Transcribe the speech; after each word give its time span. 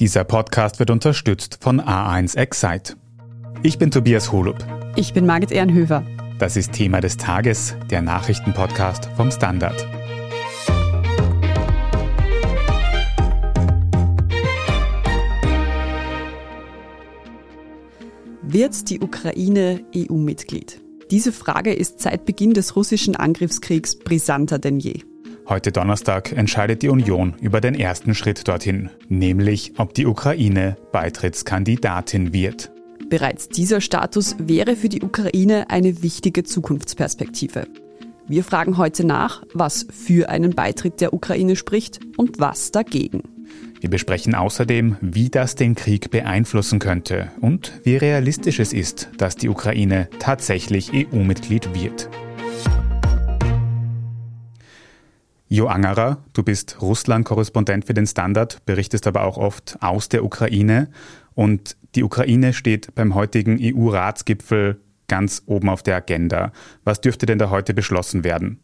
Dieser 0.00 0.22
Podcast 0.22 0.78
wird 0.78 0.90
unterstützt 0.90 1.58
von 1.60 1.80
A1 1.80 2.36
Excite. 2.36 2.94
Ich 3.64 3.78
bin 3.78 3.90
Tobias 3.90 4.30
Holub. 4.30 4.64
Ich 4.94 5.12
bin 5.12 5.26
Margit 5.26 5.50
Ehrenhöfer. 5.50 6.06
Das 6.38 6.56
ist 6.56 6.70
Thema 6.70 7.00
des 7.00 7.16
Tages, 7.16 7.74
der 7.90 8.00
Nachrichtenpodcast 8.00 9.06
vom 9.16 9.32
Standard. 9.32 9.88
Wird 18.42 18.88
die 18.90 19.00
Ukraine 19.00 19.84
EU-Mitglied? 19.96 20.80
Diese 21.10 21.32
Frage 21.32 21.74
ist 21.74 21.98
seit 21.98 22.24
Beginn 22.24 22.54
des 22.54 22.76
russischen 22.76 23.16
Angriffskriegs 23.16 23.98
brisanter 23.98 24.60
denn 24.60 24.78
je. 24.78 25.07
Heute 25.48 25.72
Donnerstag 25.72 26.32
entscheidet 26.32 26.82
die 26.82 26.90
Union 26.90 27.34
über 27.40 27.62
den 27.62 27.74
ersten 27.74 28.14
Schritt 28.14 28.46
dorthin, 28.46 28.90
nämlich 29.08 29.72
ob 29.78 29.94
die 29.94 30.04
Ukraine 30.04 30.76
Beitrittskandidatin 30.92 32.34
wird. 32.34 32.70
Bereits 33.08 33.48
dieser 33.48 33.80
Status 33.80 34.36
wäre 34.38 34.76
für 34.76 34.90
die 34.90 35.00
Ukraine 35.00 35.70
eine 35.70 36.02
wichtige 36.02 36.44
Zukunftsperspektive. 36.44 37.66
Wir 38.26 38.44
fragen 38.44 38.76
heute 38.76 39.06
nach, 39.06 39.42
was 39.54 39.86
für 39.90 40.28
einen 40.28 40.54
Beitritt 40.54 41.00
der 41.00 41.14
Ukraine 41.14 41.56
spricht 41.56 42.00
und 42.18 42.38
was 42.38 42.70
dagegen. 42.70 43.22
Wir 43.80 43.88
besprechen 43.88 44.34
außerdem, 44.34 44.98
wie 45.00 45.30
das 45.30 45.54
den 45.54 45.74
Krieg 45.74 46.10
beeinflussen 46.10 46.78
könnte 46.78 47.32
und 47.40 47.72
wie 47.84 47.96
realistisch 47.96 48.60
es 48.60 48.74
ist, 48.74 49.08
dass 49.16 49.36
die 49.36 49.48
Ukraine 49.48 50.10
tatsächlich 50.18 50.92
EU-Mitglied 50.92 51.74
wird. 51.74 52.10
Jo 55.50 55.66
Angerer, 55.66 56.18
du 56.34 56.42
bist 56.42 56.76
Russland-Korrespondent 56.82 57.86
für 57.86 57.94
den 57.94 58.06
Standard, 58.06 58.64
berichtest 58.66 59.06
aber 59.06 59.24
auch 59.24 59.38
oft 59.38 59.78
aus 59.80 60.10
der 60.10 60.22
Ukraine. 60.22 60.88
Und 61.34 61.78
die 61.94 62.02
Ukraine 62.02 62.52
steht 62.52 62.94
beim 62.94 63.14
heutigen 63.14 63.58
EU-Ratsgipfel 63.58 64.78
ganz 65.06 65.42
oben 65.46 65.70
auf 65.70 65.82
der 65.82 65.96
Agenda. 65.96 66.52
Was 66.84 67.00
dürfte 67.00 67.24
denn 67.24 67.38
da 67.38 67.48
heute 67.48 67.72
beschlossen 67.72 68.24
werden? 68.24 68.60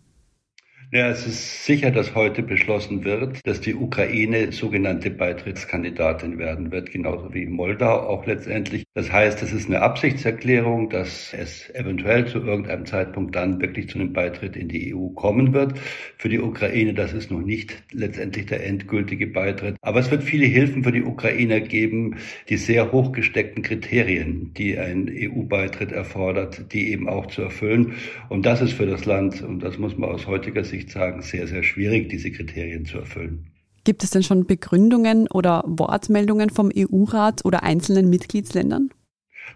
Ja, 0.94 1.08
es 1.08 1.26
ist 1.26 1.64
sicher, 1.64 1.90
dass 1.90 2.14
heute 2.14 2.40
beschlossen 2.40 3.02
wird, 3.02 3.44
dass 3.44 3.60
die 3.60 3.74
Ukraine 3.74 4.52
sogenannte 4.52 5.10
Beitrittskandidatin 5.10 6.38
werden 6.38 6.70
wird, 6.70 6.92
genauso 6.92 7.34
wie 7.34 7.46
Moldau 7.46 7.98
auch 8.06 8.24
letztendlich. 8.26 8.84
Das 8.94 9.10
heißt, 9.10 9.42
es 9.42 9.52
ist 9.52 9.66
eine 9.66 9.82
Absichtserklärung, 9.82 10.90
dass 10.90 11.34
es 11.34 11.68
eventuell 11.70 12.28
zu 12.28 12.38
irgendeinem 12.38 12.86
Zeitpunkt 12.86 13.34
dann 13.34 13.60
wirklich 13.60 13.88
zu 13.88 13.98
einem 13.98 14.12
Beitritt 14.12 14.54
in 14.54 14.68
die 14.68 14.94
EU 14.94 15.08
kommen 15.08 15.52
wird. 15.52 15.76
Für 16.16 16.28
die 16.28 16.38
Ukraine, 16.38 16.94
das 16.94 17.12
ist 17.12 17.28
noch 17.28 17.40
nicht 17.40 17.74
letztendlich 17.90 18.46
der 18.46 18.64
endgültige 18.64 19.26
Beitritt. 19.26 19.74
Aber 19.80 19.98
es 19.98 20.12
wird 20.12 20.22
viele 20.22 20.46
Hilfen 20.46 20.84
für 20.84 20.92
die 20.92 21.02
Ukrainer 21.02 21.58
geben, 21.58 22.18
die 22.48 22.56
sehr 22.56 22.92
hoch 22.92 23.10
gesteckten 23.10 23.64
Kriterien, 23.64 24.54
die 24.54 24.78
ein 24.78 25.10
EU-Beitritt 25.12 25.90
erfordert, 25.90 26.72
die 26.72 26.92
eben 26.92 27.08
auch 27.08 27.26
zu 27.26 27.42
erfüllen. 27.42 27.94
Und 28.28 28.46
das 28.46 28.62
ist 28.62 28.74
für 28.74 28.86
das 28.86 29.06
Land, 29.06 29.42
und 29.42 29.58
das 29.58 29.76
muss 29.76 29.98
man 29.98 30.10
aus 30.10 30.28
heutiger 30.28 30.62
Sicht 30.62 30.83
Sicht 30.84 30.90
sagen, 30.92 31.22
sehr, 31.22 31.46
sehr 31.46 31.62
schwierig, 31.62 32.08
diese 32.08 32.30
Kriterien 32.30 32.84
zu 32.84 32.98
erfüllen. 32.98 33.46
Gibt 33.84 34.02
es 34.02 34.10
denn 34.10 34.22
schon 34.22 34.46
Begründungen 34.46 35.28
oder 35.28 35.62
Wortmeldungen 35.66 36.50
vom 36.50 36.70
EU-Rat 36.74 37.44
oder 37.44 37.62
einzelnen 37.62 38.08
Mitgliedsländern? 38.08 38.90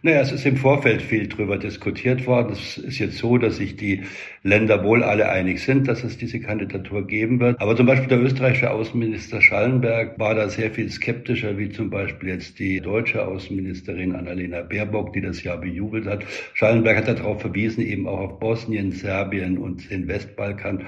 Naja, 0.03 0.21
es 0.21 0.31
ist 0.31 0.47
im 0.47 0.57
Vorfeld 0.57 1.03
viel 1.03 1.27
drüber 1.27 1.59
diskutiert 1.59 2.25
worden. 2.29 2.53
Es 2.53 2.79
ist 2.79 3.01
jetzt 3.01 3.19
so, 3.19 3.37
dass 3.37 3.57
sich 3.57 3.75
die 3.75 4.03
Länder 4.45 4.85
wohl 4.85 5.03
alle 5.03 5.29
einig 5.29 5.61
sind, 5.61 5.89
dass 5.89 6.05
es 6.05 6.17
diese 6.17 6.39
Kandidatur 6.39 7.05
geben 7.05 7.41
wird. 7.41 7.61
Aber 7.61 7.75
zum 7.75 7.87
Beispiel 7.87 8.07
der 8.07 8.23
österreichische 8.23 8.71
Außenminister 8.71 9.43
Schallenberg 9.43 10.17
war 10.17 10.37
da 10.37 10.49
sehr 10.49 10.71
viel 10.71 10.89
skeptischer, 10.89 11.59
wie 11.59 11.71
zum 11.71 11.91
Beispiel 11.91 12.29
jetzt 12.29 12.61
die 12.61 12.81
deutsche 12.81 13.27
Außenministerin 13.27 14.15
Annalena 14.15 14.63
Baerbock, 14.63 15.13
die 15.15 15.21
das 15.21 15.43
ja 15.43 15.57
bejubelt 15.57 16.07
hat. 16.07 16.25
Schallenberg 16.55 16.99
hat 16.99 17.09
darauf 17.09 17.41
verwiesen, 17.41 17.85
eben 17.85 18.07
auch 18.07 18.21
auf 18.21 18.39
Bosnien, 18.39 18.93
Serbien 18.93 19.59
und 19.59 19.91
den 19.91 20.07
Westbalkan 20.07 20.87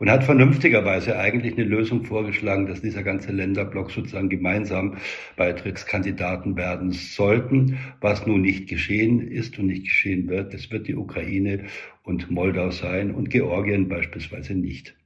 und 0.00 0.10
hat 0.10 0.24
vernünftigerweise 0.24 1.18
eigentlich 1.18 1.54
eine 1.54 1.64
Lösung 1.64 2.04
vorgeschlagen, 2.04 2.66
dass 2.66 2.82
dieser 2.82 3.02
ganze 3.02 3.32
Länderblock 3.32 3.90
sozusagen 3.90 4.28
gemeinsam 4.28 4.98
Beitrittskandidaten 5.36 6.56
werden 6.56 6.92
sollten, 6.92 7.78
was 8.00 8.26
nun 8.26 8.44
nicht 8.50 8.68
geschehen 8.68 9.20
ist 9.20 9.58
und 9.58 9.66
nicht 9.66 9.84
geschehen 9.84 10.28
wird. 10.28 10.52
Das 10.52 10.70
wird 10.70 10.88
die 10.88 10.96
Ukraine 10.96 11.66
und 12.02 12.30
Moldau 12.30 12.70
sein 12.72 13.12
und 13.12 13.30
Georgien 13.30 13.88
beispielsweise 13.88 14.54
nicht. 14.54 14.96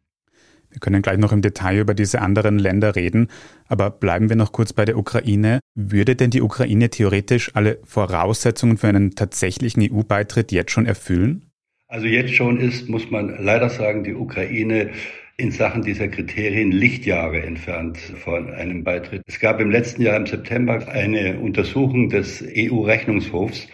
Wir 0.71 0.81
können 0.81 1.03
gleich 1.03 1.19
noch 1.19 1.31
im 1.31 1.43
Detail 1.43 1.79
über 1.79 1.95
diese 1.95 2.21
anderen 2.21 2.59
Länder 2.59 2.97
reden, 2.97 3.29
aber 3.69 3.91
bleiben 3.91 4.29
wir 4.29 4.37
noch 4.37 4.51
kurz 4.51 4.73
bei 4.73 4.85
der 4.85 4.97
Ukraine. 4.97 5.61
Würde 5.77 6.17
denn 6.17 6.31
die 6.31 6.41
Ukraine 6.41 6.89
theoretisch 6.89 7.55
alle 7.55 7.79
Voraussetzungen 7.85 8.79
für 8.79 8.89
einen 8.89 9.15
tatsächlichen 9.15 9.83
EU-Beitritt 9.83 10.51
jetzt 10.51 10.73
schon 10.73 10.87
erfüllen? 10.87 11.51
Also 11.87 12.07
jetzt 12.07 12.35
schon 12.35 12.59
ist, 12.59 12.89
muss 12.89 13.11
man 13.11 13.45
leider 13.45 13.69
sagen, 13.69 14.03
die 14.03 14.15
Ukraine 14.15 14.91
in 15.37 15.51
Sachen 15.51 15.83
dieser 15.83 16.07
Kriterien 16.07 16.71
Lichtjahre 16.71 17.43
entfernt 17.43 17.99
von 17.99 18.51
einem 18.51 18.85
Beitritt. 18.85 19.23
Es 19.27 19.41
gab 19.41 19.61
im 19.61 19.71
letzten 19.71 20.03
Jahr 20.03 20.17
im 20.17 20.27
September 20.27 20.87
eine 20.89 21.41
Untersuchung 21.41 22.09
des 22.09 22.43
EU-Rechnungshofs, 22.43 23.67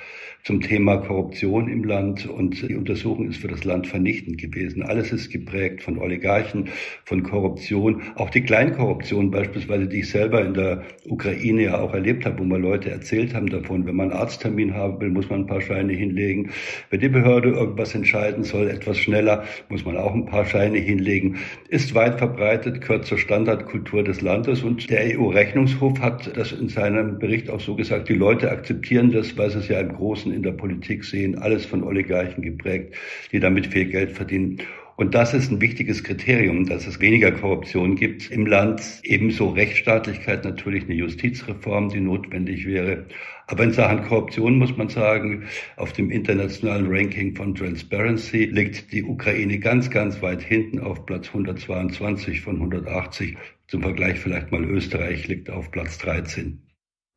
zum 0.45 0.61
Thema 0.61 0.97
Korruption 0.97 1.69
im 1.69 1.85
Land 1.85 2.27
und 2.27 2.67
die 2.67 2.75
Untersuchung 2.75 3.29
ist 3.29 3.39
für 3.39 3.49
das 3.49 3.65
Land 3.65 3.87
vernichtend 3.87 4.39
gewesen. 4.39 4.83
Alles 4.83 5.13
ist 5.13 5.31
geprägt 5.31 5.83
von 5.83 5.99
Oligarchen, 5.99 6.71
von 7.05 7.23
Korruption, 7.23 8.03
auch 8.17 8.31
die 8.31 8.43
Kleinkorruption 8.43 9.31
beispielsweise, 9.31 9.87
die 9.87 10.01
ich 10.01 10.11
selber 10.11 10.45
in 10.45 10.55
der 10.55 10.83
Ukraine 11.07 11.65
ja 11.65 11.81
auch 11.81 11.93
erlebt 11.93 12.25
habe, 12.25 12.39
wo 12.39 12.45
mal 12.45 12.61
Leute 12.61 12.91
erzählt 12.91 13.35
haben 13.35 13.49
davon, 13.49 13.87
wenn 13.87 13.97
man 13.97 14.11
einen 14.11 14.21
Arzttermin 14.21 14.75
haben 14.75 15.01
will, 15.01 15.11
muss 15.11 15.29
man 15.29 15.41
ein 15.41 15.47
paar 15.47 15.61
Scheine 15.61 15.93
hinlegen. 15.93 16.51
Wenn 16.89 17.01
die 17.01 17.09
Behörde 17.09 17.51
irgendwas 17.51 17.95
entscheiden 17.95 18.43
soll, 18.45 18.69
etwas 18.69 18.97
schneller, 18.97 19.45
muss 19.69 19.85
man 19.85 19.97
auch 19.97 20.15
ein 20.15 20.27
paar 20.27 20.47
Scheine 20.47 20.79
hinlegen. 20.79 21.37
Ist 21.69 21.95
weit 21.95 22.19
verbreitet, 22.19 22.81
gehört 22.81 23.05
zur 23.05 23.19
Standardkultur 23.19 24.03
des 24.05 24.23
Landes 24.23 24.63
und 24.63 24.89
der 24.89 25.19
EU-Rechnungshof 25.19 26.01
hat 26.01 26.37
das 26.37 26.53
in 26.53 26.69
seinem 26.69 27.19
Bericht 27.19 27.51
auch 27.51 27.61
so 27.61 27.75
gesagt, 27.77 28.09
die 28.09 28.15
Leute 28.15 28.51
akzeptieren 28.51 29.13
das, 29.13 29.37
weil 29.37 29.51
sie 29.51 29.59
es 29.59 29.69
ja 29.69 29.81
im 29.81 29.93
Großen 29.93 30.30
Interessen 30.31 30.35
in 30.35 30.43
der 30.43 30.53
Politik 30.53 31.05
sehen, 31.05 31.39
alles 31.39 31.67
von 31.67 31.83
Oligarchen 31.83 32.43
geprägt, 32.43 32.95
die 33.33 33.41
damit 33.41 33.67
viel 33.67 33.87
Geld 33.87 34.13
verdienen. 34.13 34.59
Und 34.97 35.15
das 35.15 35.33
ist 35.33 35.51
ein 35.51 35.63
wichtiges 35.63 36.05
Kriterium, 36.05 36.67
dass 36.67 36.87
es 36.87 37.01
weniger 37.01 37.33
Korruption 37.33 37.97
gibt 37.97 38.31
im 38.31 38.45
Land. 38.45 38.83
Ebenso 39.03 39.49
Rechtsstaatlichkeit, 39.49 40.45
natürlich 40.45 40.85
eine 40.85 40.95
Justizreform, 40.95 41.89
die 41.89 42.01
notwendig 42.01 42.67
wäre. 42.67 43.07
Aber 43.47 43.65
in 43.65 43.73
Sachen 43.73 44.03
Korruption 44.03 44.59
muss 44.59 44.77
man 44.77 44.91
sagen, 44.91 45.45
auf 45.77 45.95
dem 45.95 46.11
internationalen 46.11 46.87
Ranking 46.87 47.35
von 47.35 47.55
Transparency 47.55 48.45
liegt 48.45 48.93
die 48.93 49.03
Ukraine 49.03 49.59
ganz, 49.59 49.89
ganz 49.89 50.21
weit 50.21 50.43
hinten 50.43 50.79
auf 50.79 51.07
Platz 51.07 51.29
122 51.29 52.43
von 52.43 52.57
180. 52.57 53.39
Zum 53.69 53.81
Vergleich 53.81 54.19
vielleicht 54.19 54.53
mal 54.53 54.65
Österreich 54.65 55.29
liegt 55.29 55.49
auf 55.49 55.71
Platz 55.71 55.97
13. 55.99 56.61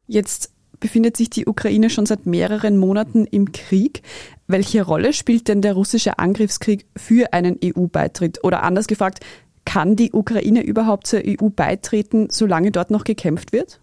Jetzt 0.07 0.53
befindet 0.84 1.16
sich 1.16 1.30
die 1.30 1.48
Ukraine 1.48 1.90
schon 1.90 2.06
seit 2.06 2.26
mehreren 2.26 2.78
Monaten 2.78 3.24
im 3.24 3.54
Krieg. 3.54 4.02
Welche 4.48 4.84
Rolle 4.84 5.14
spielt 5.14 5.48
denn 5.48 5.62
der 5.62 5.76
russische 5.76 6.20
Angriffskrieg 6.20 6.86
für 6.98 7.32
einen 7.32 7.58
EU-Beitritt? 7.64 8.44
Oder 8.44 8.64
anders 8.64 8.88
gefragt, 8.88 9.22
kann 9.64 9.96
die 9.96 10.12
Ukraine 10.12 10.62
überhaupt 10.62 11.08
zur 11.08 11.22
EU 11.26 11.48
beitreten, 11.48 12.28
solange 12.30 12.72
dort 12.72 12.92
noch 12.92 13.06
gekämpft 13.06 13.54
wird? 13.54 13.80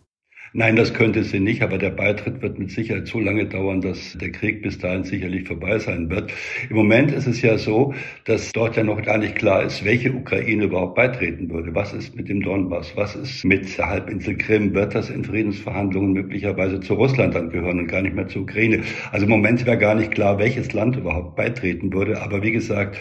Nein, 0.53 0.75
das 0.75 0.93
könnte 0.95 1.23
sie 1.23 1.39
nicht, 1.39 1.63
aber 1.63 1.79
der 1.79 1.91
Beitritt 1.91 2.43
wird 2.43 2.59
mit 2.59 2.73
Sicherheit 2.73 3.07
so 3.07 3.21
lange 3.21 3.47
dauern, 3.47 3.81
dass 3.81 4.19
der 4.19 4.33
Krieg 4.33 4.63
bis 4.63 4.79
dahin 4.79 5.05
sicherlich 5.05 5.47
vorbei 5.47 5.79
sein 5.79 6.11
wird. 6.11 6.33
Im 6.69 6.75
Moment 6.75 7.13
ist 7.13 7.29
es 7.29 7.41
ja 7.41 7.57
so, 7.57 7.95
dass 8.25 8.51
dort 8.51 8.77
ja 8.77 8.83
noch 8.83 9.01
gar 9.01 9.19
nicht 9.19 9.37
klar 9.37 9.63
ist, 9.63 9.85
welche 9.85 10.13
Ukraine 10.13 10.65
überhaupt 10.65 10.97
beitreten 10.97 11.49
würde. 11.51 11.73
Was 11.77 11.93
ist 11.93 12.17
mit 12.17 12.29
dem 12.29 12.43
Donbass? 12.43 12.97
Was 12.97 13.15
ist 13.15 13.45
mit 13.45 13.79
der 13.79 13.87
Halbinsel 13.87 14.37
Krim? 14.39 14.75
Wird 14.75 14.93
das 14.97 15.09
in 15.09 15.23
Friedensverhandlungen 15.25 16.15
möglicherweise 16.15 16.81
zu 16.81 16.95
Russland 16.95 17.37
angehören 17.37 17.79
und 17.79 17.87
gar 17.87 18.03
nicht 18.03 18.17
mehr 18.17 18.27
zur 18.27 18.43
Ukraine? 18.43 18.83
Also 19.13 19.27
im 19.27 19.31
Moment 19.31 19.65
wäre 19.67 19.79
gar 19.79 19.95
nicht 19.95 20.11
klar, 20.11 20.41
welches 20.41 20.73
Land 20.73 20.97
überhaupt 20.97 21.37
beitreten 21.37 21.93
würde. 21.93 22.21
Aber 22.23 22.43
wie 22.43 22.51
gesagt, 22.51 22.99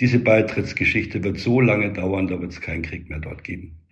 diese 0.00 0.18
Beitrittsgeschichte 0.18 1.22
wird 1.22 1.38
so 1.40 1.60
lange 1.60 1.92
dauern, 1.92 2.26
da 2.26 2.40
wird 2.40 2.52
es 2.52 2.60
keinen 2.62 2.80
Krieg 2.80 3.10
mehr 3.10 3.18
dort 3.18 3.44
geben. 3.44 3.85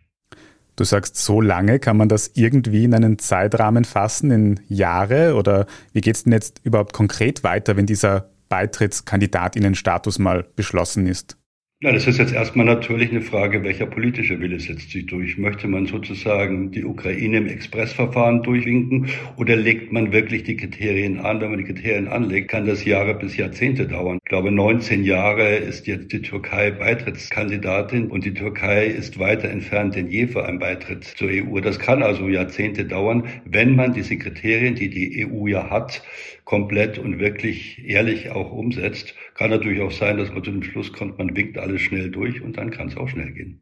Du 0.77 0.85
sagst, 0.85 1.17
so 1.17 1.41
lange 1.41 1.79
kann 1.79 1.97
man 1.97 2.09
das 2.09 2.33
irgendwie 2.35 2.85
in 2.85 2.95
einen 2.95 3.19
Zeitrahmen 3.19 3.85
fassen, 3.85 4.31
in 4.31 4.61
Jahre? 4.69 5.35
Oder 5.37 5.67
wie 5.93 6.01
geht 6.01 6.17
es 6.17 6.25
denn 6.25 6.33
jetzt 6.33 6.61
überhaupt 6.65 6.93
konkret 6.93 7.45
weiter, 7.45 7.77
wenn 7.77 7.87
dieser 7.87 8.31
Beitrittskandidatinnenstatus 8.49 10.19
mal 10.19 10.45
beschlossen 10.57 11.07
ist? 11.07 11.37
Ja, 11.85 11.93
das 11.93 12.07
ist 12.07 12.17
jetzt 12.17 12.33
erstmal 12.33 12.65
natürlich 12.65 13.11
eine 13.11 13.21
Frage, 13.21 13.63
welcher 13.63 13.85
politische 13.85 14.41
Wille 14.41 14.59
setzt 14.59 14.91
sich 14.93 15.05
durch. 15.05 15.37
Möchte 15.37 15.69
man 15.69 15.85
sozusagen 15.85 16.71
die 16.71 16.83
Ukraine 16.83 17.37
im 17.37 17.47
Expressverfahren 17.47 18.43
durchwinken 18.43 19.11
oder 19.37 19.55
legt 19.55 19.93
man 19.93 20.11
wirklich 20.11 20.45
die 20.45 20.57
Kriterien 20.57 21.21
an? 21.21 21.43
Wenn 21.43 21.51
man 21.51 21.59
die 21.59 21.71
Kriterien 21.71 22.09
anlegt, 22.09 22.49
kann 22.49 22.65
das 22.65 22.87
Jahre 22.87 23.13
bis 23.13 23.37
Jahrzehnte 23.37 23.87
dauern. 23.87 24.17
Ich 24.25 24.31
glaube, 24.31 24.51
19 24.51 25.05
Jahre 25.05 25.57
ist 25.57 25.87
jetzt 25.87 26.11
die 26.13 26.23
Türkei 26.23 26.71
Beitrittskandidatin 26.71 28.07
und 28.07 28.25
die 28.25 28.33
Türkei 28.33 28.87
ist 28.87 29.19
weiter 29.19 29.51
entfernt 29.51 29.95
denn 29.95 30.09
je 30.09 30.27
für 30.27 30.47
einen 30.47 30.61
Beitritt 30.61 31.05
zur 31.05 31.29
EU. 31.29 31.61
Das 31.61 31.79
kann 31.79 32.03
also 32.03 32.31
Jahrzehnte 32.31 32.87
dauern, 32.87 33.25
wenn 33.45 33.77
man 33.77 33.93
diese 33.93 34.17
Kriterien, 34.17 34.75
die 34.75 34.89
die 34.89 35.27
EU 35.27 35.49
ja 35.49 35.69
hat, 35.69 36.03
komplett 36.45 36.99
und 36.99 37.19
wirklich 37.19 37.87
ehrlich 37.87 38.31
auch 38.31 38.53
umsetzt. 38.53 39.15
Kann 39.35 39.51
natürlich 39.51 39.83
auch 39.83 39.91
sein, 39.91 40.17
dass 40.17 40.31
man 40.31 40.45
zu 40.45 40.51
dem 40.51 40.63
Schluss 40.63 40.93
kommt, 40.93 41.19
man 41.19 41.37
winkt 41.37 41.59
alles 41.59 41.83
schnell 41.83 42.11
durch 42.11 42.41
und 42.41 42.57
dann 42.57 42.71
kann 42.71 42.89
es 42.89 42.97
auch 42.97 43.09
schnell 43.09 43.33
gehen. 43.33 43.61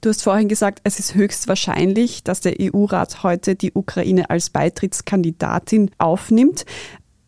Du 0.00 0.10
hast 0.10 0.22
vorhin 0.22 0.48
gesagt, 0.48 0.80
es 0.84 1.00
ist 1.00 1.14
höchst 1.14 1.48
wahrscheinlich, 1.48 2.22
dass 2.22 2.40
der 2.40 2.54
EU-Rat 2.60 3.24
heute 3.24 3.56
die 3.56 3.72
Ukraine 3.72 4.30
als 4.30 4.50
Beitrittskandidatin 4.50 5.90
aufnimmt. 5.98 6.66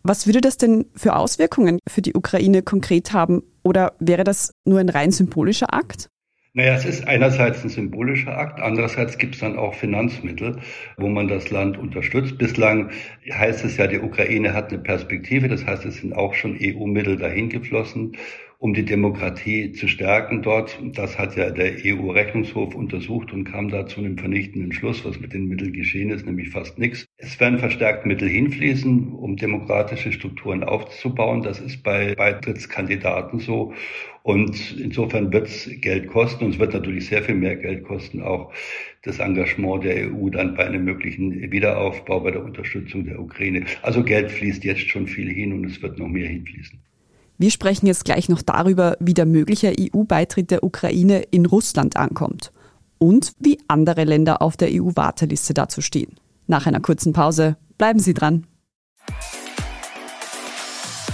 Was 0.03 0.27
würde 0.27 0.41
das 0.41 0.57
denn 0.57 0.87
für 0.95 1.17
Auswirkungen 1.17 1.81
für 1.89 2.01
die 2.01 2.15
Ukraine 2.15 2.63
konkret 2.63 3.13
haben? 3.13 3.43
Oder 3.65 3.95
wäre 3.99 4.25
das 4.25 4.53
nur 4.65 4.79
ein 4.79 4.89
rein 4.89 5.11
symbolischer 5.11 5.75
Akt? 5.75 6.09
Naja, 6.53 6.75
es 6.75 6.85
ist 6.85 7.07
einerseits 7.07 7.63
ein 7.63 7.69
symbolischer 7.69 8.37
Akt, 8.37 8.61
andererseits 8.61 9.19
gibt 9.19 9.37
es 9.37 9.41
dann 9.41 9.57
auch 9.57 9.75
Finanzmittel, 9.75 10.59
wo 10.97 11.09
man 11.09 11.29
das 11.29 11.51
Land 11.51 11.79
unterstützt. 11.79 12.39
Bislang 12.39 12.91
heißt 13.31 13.65
es 13.65 13.77
ja, 13.77 13.87
die 13.87 14.01
Ukraine 14.01 14.53
hat 14.53 14.73
eine 14.73 14.83
Perspektive, 14.83 15.47
das 15.47 15.65
heißt, 15.65 15.85
es 15.85 15.99
sind 15.99 16.13
auch 16.13 16.35
schon 16.35 16.59
EU-Mittel 16.61 17.17
dahin 17.19 17.51
geflossen 17.51 18.17
um 18.61 18.75
die 18.75 18.85
Demokratie 18.85 19.73
zu 19.73 19.89
stärken 19.89 20.43
dort. 20.43 20.79
Das 20.93 21.19
hat 21.19 21.35
ja 21.35 21.49
der 21.49 21.77
EU-Rechnungshof 21.83 22.75
untersucht 22.75 23.33
und 23.33 23.45
kam 23.45 23.71
da 23.71 23.87
zu 23.87 24.01
einem 24.01 24.19
vernichtenden 24.19 24.71
Schluss, 24.71 25.03
was 25.03 25.19
mit 25.19 25.33
den 25.33 25.47
Mitteln 25.47 25.73
geschehen 25.73 26.11
ist, 26.11 26.27
nämlich 26.27 26.51
fast 26.51 26.79
nichts. 26.79 27.07
Es 27.17 27.41
werden 27.41 27.59
verstärkt 27.59 28.05
Mittel 28.05 28.29
hinfließen, 28.29 29.15
um 29.15 29.37
demokratische 29.37 30.13
Strukturen 30.13 30.63
aufzubauen. 30.63 31.41
Das 31.41 31.59
ist 31.59 31.83
bei 31.83 32.15
Beitrittskandidaten 32.15 33.39
so. 33.39 33.73
Und 34.23 34.79
insofern 34.79 35.33
wird 35.33 35.49
es 35.49 35.71
Geld 35.81 36.09
kosten 36.09 36.45
und 36.45 36.51
es 36.51 36.59
wird 36.59 36.75
natürlich 36.75 37.07
sehr 37.07 37.23
viel 37.23 37.37
mehr 37.37 37.57
Geld 37.57 37.85
kosten, 37.85 38.21
auch 38.21 38.53
das 39.03 39.21
Engagement 39.21 39.85
der 39.85 40.13
EU 40.13 40.29
dann 40.29 40.55
bei 40.55 40.67
einem 40.67 40.85
möglichen 40.85 41.51
Wiederaufbau, 41.51 42.21
bei 42.21 42.33
der 42.33 42.45
Unterstützung 42.45 43.07
der 43.07 43.19
Ukraine. 43.19 43.65
Also 43.81 44.05
Geld 44.05 44.31
fließt 44.31 44.65
jetzt 44.65 44.87
schon 44.91 45.07
viel 45.07 45.31
hin 45.33 45.55
und 45.55 45.65
es 45.65 45.81
wird 45.81 45.99
noch 45.99 46.09
mehr 46.09 46.29
hinfließen. 46.29 46.79
Wir 47.41 47.51
sprechen 47.51 47.87
jetzt 47.87 48.05
gleich 48.05 48.29
noch 48.29 48.43
darüber, 48.43 48.99
wie 49.01 49.15
der 49.15 49.25
mögliche 49.25 49.73
EU-Beitritt 49.75 50.51
der 50.51 50.63
Ukraine 50.63 51.21
in 51.31 51.47
Russland 51.47 51.97
ankommt 51.97 52.53
und 52.99 53.33
wie 53.39 53.59
andere 53.67 54.05
Länder 54.05 54.43
auf 54.43 54.59
der 54.59 54.69
EU-Warteliste 54.71 55.55
dazu 55.55 55.81
stehen. 55.81 56.17
Nach 56.49 56.67
einer 56.67 56.81
kurzen 56.81 57.15
Pause 57.15 57.57
bleiben 57.79 57.99
Sie 57.99 58.13
dran. 58.13 58.47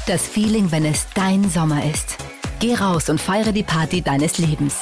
Das 0.09 0.27
Feeling, 0.27 0.73
wenn 0.73 0.85
es 0.85 1.07
dein 1.15 1.49
Sommer 1.49 1.89
ist. 1.89 2.17
Geh 2.59 2.75
raus 2.75 3.09
und 3.09 3.21
feiere 3.21 3.53
die 3.53 3.63
Party 3.63 4.03
deines 4.03 4.39
Lebens. 4.39 4.81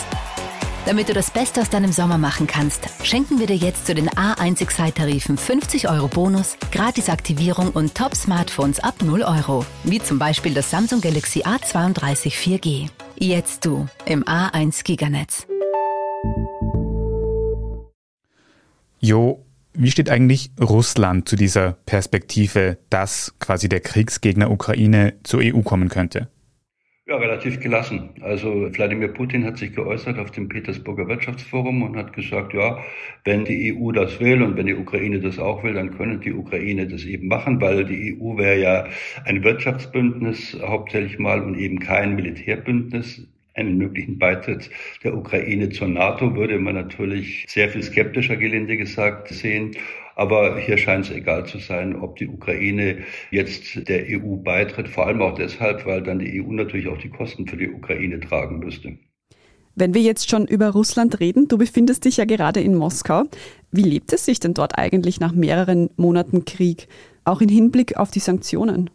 Damit 0.87 1.09
du 1.09 1.15
das 1.15 1.31
Beste 1.31 1.63
aus 1.63 1.71
deinem 1.71 1.93
Sommer 1.93 2.19
machen 2.19 2.47
kannst, 2.47 2.83
schenken 3.03 3.39
wir 3.39 3.47
dir 3.47 3.57
jetzt 3.57 3.87
zu 3.87 3.95
den 3.95 4.11
A1 4.11 4.61
Excite-Tarifen 4.61 5.39
50 5.39 5.89
Euro 5.89 6.09
Bonus, 6.09 6.59
Gratisaktivierung 6.73 7.71
und 7.71 7.95
Top-Smartphones 7.95 8.81
ab 8.81 8.97
0 9.03 9.23
Euro. 9.23 9.65
Wie 9.85 9.99
zum 9.99 10.19
Beispiel 10.19 10.53
das 10.53 10.71
Samsung 10.71 11.01
Galaxy 11.01 11.41
A32 11.41 12.33
4G. 12.33 12.91
Jetzt 13.19 13.65
du 13.65 13.87
im 14.05 14.25
A1 14.25 14.85
Giganetz. 14.85 15.47
Jo, 19.01 19.43
wie 19.73 19.91
steht 19.91 20.11
eigentlich 20.11 20.51
Russland 20.61 21.27
zu 21.27 21.37
dieser 21.37 21.73
Perspektive, 21.87 22.77
dass 22.91 23.33
quasi 23.39 23.71
der 23.71 23.81
Kriegsgegner 23.81 24.51
Ukraine 24.51 25.15
zur 25.23 25.41
EU 25.41 25.63
kommen 25.63 25.89
könnte? 25.89 26.29
Ja, 27.07 27.17
relativ 27.17 27.61
gelassen. 27.61 28.15
Also 28.23 28.75
Wladimir 28.75 29.09
Putin 29.09 29.45
hat 29.45 29.59
sich 29.59 29.75
geäußert 29.75 30.19
auf 30.19 30.31
dem 30.31 30.49
Petersburger 30.49 31.07
Wirtschaftsforum 31.07 31.83
und 31.83 31.97
hat 31.97 32.15
gesagt, 32.15 32.55
ja, 32.55 32.83
wenn 33.25 33.45
die 33.45 33.75
EU 33.77 33.93
das 33.93 34.21
will 34.21 34.43
und 34.43 34.57
wenn 34.57 34.65
die 34.67 34.75
Ukraine 34.75 35.21
das 35.21 35.39
auch 35.39 35.63
will, 35.63 35.75
dann 35.75 35.95
können 35.95 36.21
die 36.23 36.33
Ukraine 36.33 36.89
das 36.89 37.05
eben 37.05 37.29
machen, 37.29 37.61
weil 37.61 37.85
die 37.85 38.19
EU 38.19 38.39
wäre 38.39 38.59
ja 38.59 38.87
ein 39.27 39.45
Wirtschaftsbündnis 39.45 40.59
hauptsächlich 40.63 41.19
mal 41.19 41.43
und 41.43 41.59
eben 41.59 41.79
kein 41.79 42.15
Militärbündnis 42.17 43.29
einen 43.55 43.79
möglichen 43.79 44.19
Beitritt 44.19 44.71
der 45.03 45.17
Ukraine 45.17 45.71
zur 45.71 45.89
NATO 45.89 46.35
würde 46.35 46.59
man 46.59 46.75
natürlich 46.75 47.47
sehr 47.49 47.69
viel 47.69 47.83
skeptischer, 47.83 48.37
gelinde 48.37 48.77
gesagt, 48.77 49.29
sehen. 49.29 49.77
Aber 50.17 50.59
hier 50.59 50.79
scheint 50.79 51.07
es 51.07 51.11
egal 51.11 51.47
zu 51.47 51.59
sein, 51.59 51.97
ob 51.97 52.17
die 52.17 52.29
Ukraine 52.29 52.99
jetzt 53.31 53.89
der 53.89 54.05
EU 54.09 54.37
beitritt, 54.37 54.89
vor 54.89 55.07
allem 55.07 55.23
auch 55.23 55.35
deshalb, 55.35 55.87
weil 55.87 56.03
dann 56.03 56.21
die 56.21 56.41
EU 56.41 56.53
natürlich 56.53 56.89
auch 56.89 56.99
die 56.99 57.09
Kosten 57.09 57.47
für 57.47 57.57
die 57.57 57.69
Ukraine 57.69 58.21
tragen 58.21 58.61
müsste. 58.61 58.97
Wenn 59.77 59.93
wir 59.93 60.03
jetzt 60.03 60.31
schon 60.31 60.47
über 60.47 60.71
Russland 60.71 61.19
reden, 61.19 61.49
du 61.49 61.59
befindest 61.59 62.05
dich 62.05 62.19
ja 62.19 62.25
gerade 62.27 62.61
in 62.61 62.77
Moskau. 62.77 63.25
Wie 63.73 63.83
lebt 63.83 64.13
es 64.13 64.25
sich 64.25 64.39
denn 64.39 64.55
dort 64.55 64.79
eigentlich 64.79 65.19
nach 65.19 65.33
mehreren 65.33 65.91
Monaten 65.97 66.45
Krieg, 66.45 66.87
auch 67.25 67.41
im 67.41 67.49
Hinblick 67.49 67.97
auf 67.97 68.13
die 68.13 68.21
Sanktionen? 68.21 68.89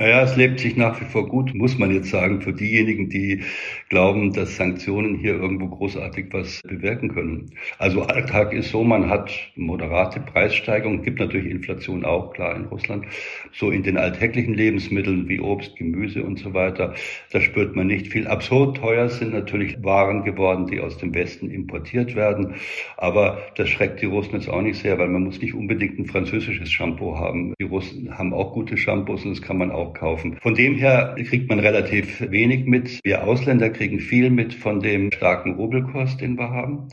Naja, 0.00 0.22
es 0.22 0.34
lebt 0.34 0.60
sich 0.60 0.78
nach 0.78 0.98
wie 0.98 1.04
vor 1.04 1.28
gut, 1.28 1.54
muss 1.54 1.76
man 1.76 1.92
jetzt 1.92 2.08
sagen, 2.08 2.40
für 2.40 2.54
diejenigen, 2.54 3.10
die 3.10 3.42
glauben, 3.90 4.32
dass 4.32 4.56
Sanktionen 4.56 5.18
hier 5.18 5.34
irgendwo 5.34 5.68
großartig 5.68 6.28
was 6.30 6.62
bewirken 6.62 7.10
können. 7.10 7.50
Also 7.76 8.04
Alltag 8.04 8.54
ist 8.54 8.70
so, 8.70 8.82
man 8.82 9.10
hat 9.10 9.30
moderate 9.56 10.20
Preissteigerungen, 10.20 11.02
gibt 11.02 11.20
natürlich 11.20 11.50
Inflation 11.50 12.06
auch, 12.06 12.32
klar, 12.32 12.56
in 12.56 12.64
Russland. 12.64 13.04
So 13.52 13.70
in 13.70 13.82
den 13.82 13.98
alltäglichen 13.98 14.54
Lebensmitteln 14.54 15.28
wie 15.28 15.38
Obst, 15.38 15.76
Gemüse 15.76 16.22
und 16.22 16.38
so 16.38 16.54
weiter, 16.54 16.94
da 17.30 17.42
spürt 17.42 17.76
man 17.76 17.88
nicht 17.88 18.06
viel. 18.06 18.26
Absurd 18.26 18.78
teuer 18.78 19.10
sind 19.10 19.34
natürlich 19.34 19.84
Waren 19.84 20.24
geworden, 20.24 20.66
die 20.66 20.80
aus 20.80 20.96
dem 20.96 21.14
Westen 21.14 21.50
importiert 21.50 22.14
werden. 22.14 22.54
Aber 22.96 23.42
das 23.56 23.68
schreckt 23.68 24.00
die 24.00 24.06
Russen 24.06 24.32
jetzt 24.32 24.48
auch 24.48 24.62
nicht 24.62 24.78
sehr, 24.78 24.98
weil 24.98 25.08
man 25.08 25.24
muss 25.24 25.42
nicht 25.42 25.52
unbedingt 25.52 25.98
ein 25.98 26.06
französisches 26.06 26.72
Shampoo 26.72 27.18
haben. 27.18 27.52
Die 27.60 27.64
Russen 27.64 28.16
haben 28.16 28.32
auch 28.32 28.54
gute 28.54 28.78
Shampoos 28.78 29.26
und 29.26 29.32
das 29.32 29.42
kann 29.42 29.58
man 29.58 29.70
auch 29.70 29.89
auch 29.90 29.94
kaufen. 29.94 30.38
Von 30.40 30.54
dem 30.54 30.76
her 30.76 31.16
kriegt 31.28 31.48
man 31.48 31.58
relativ 31.58 32.20
wenig 32.30 32.66
mit. 32.66 33.00
Wir 33.04 33.24
Ausländer 33.24 33.70
kriegen 33.70 34.00
viel 34.00 34.30
mit 34.30 34.54
von 34.54 34.80
dem 34.80 35.12
starken 35.12 35.54
Rubelkurs, 35.54 36.16
den 36.16 36.38
wir 36.38 36.50
haben. 36.50 36.88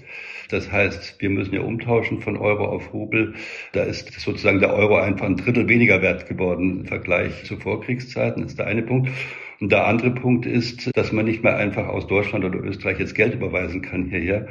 Das 0.49 0.71
heißt, 0.71 1.17
wir 1.19 1.29
müssen 1.29 1.53
ja 1.53 1.61
umtauschen 1.61 2.21
von 2.21 2.37
Euro 2.37 2.65
auf 2.65 2.93
Rubel. 2.93 3.33
Da 3.73 3.83
ist 3.83 4.13
sozusagen 4.19 4.59
der 4.59 4.73
Euro 4.73 4.97
einfach 4.97 5.25
ein 5.25 5.35
Drittel 5.35 5.67
weniger 5.67 6.01
wert 6.01 6.27
geworden 6.27 6.79
im 6.79 6.85
Vergleich 6.85 7.43
zu 7.43 7.57
Vorkriegszeiten, 7.57 8.43
ist 8.43 8.57
der 8.57 8.67
eine 8.67 8.81
Punkt. 8.81 9.09
Und 9.59 9.71
der 9.71 9.87
andere 9.87 10.11
Punkt 10.11 10.45
ist, 10.45 10.95
dass 10.95 11.11
man 11.11 11.25
nicht 11.25 11.43
mehr 11.43 11.57
einfach 11.57 11.87
aus 11.87 12.07
Deutschland 12.07 12.45
oder 12.45 12.59
Österreich 12.59 12.99
jetzt 12.99 13.15
Geld 13.15 13.33
überweisen 13.33 13.81
kann 13.81 14.05
hierher, 14.05 14.47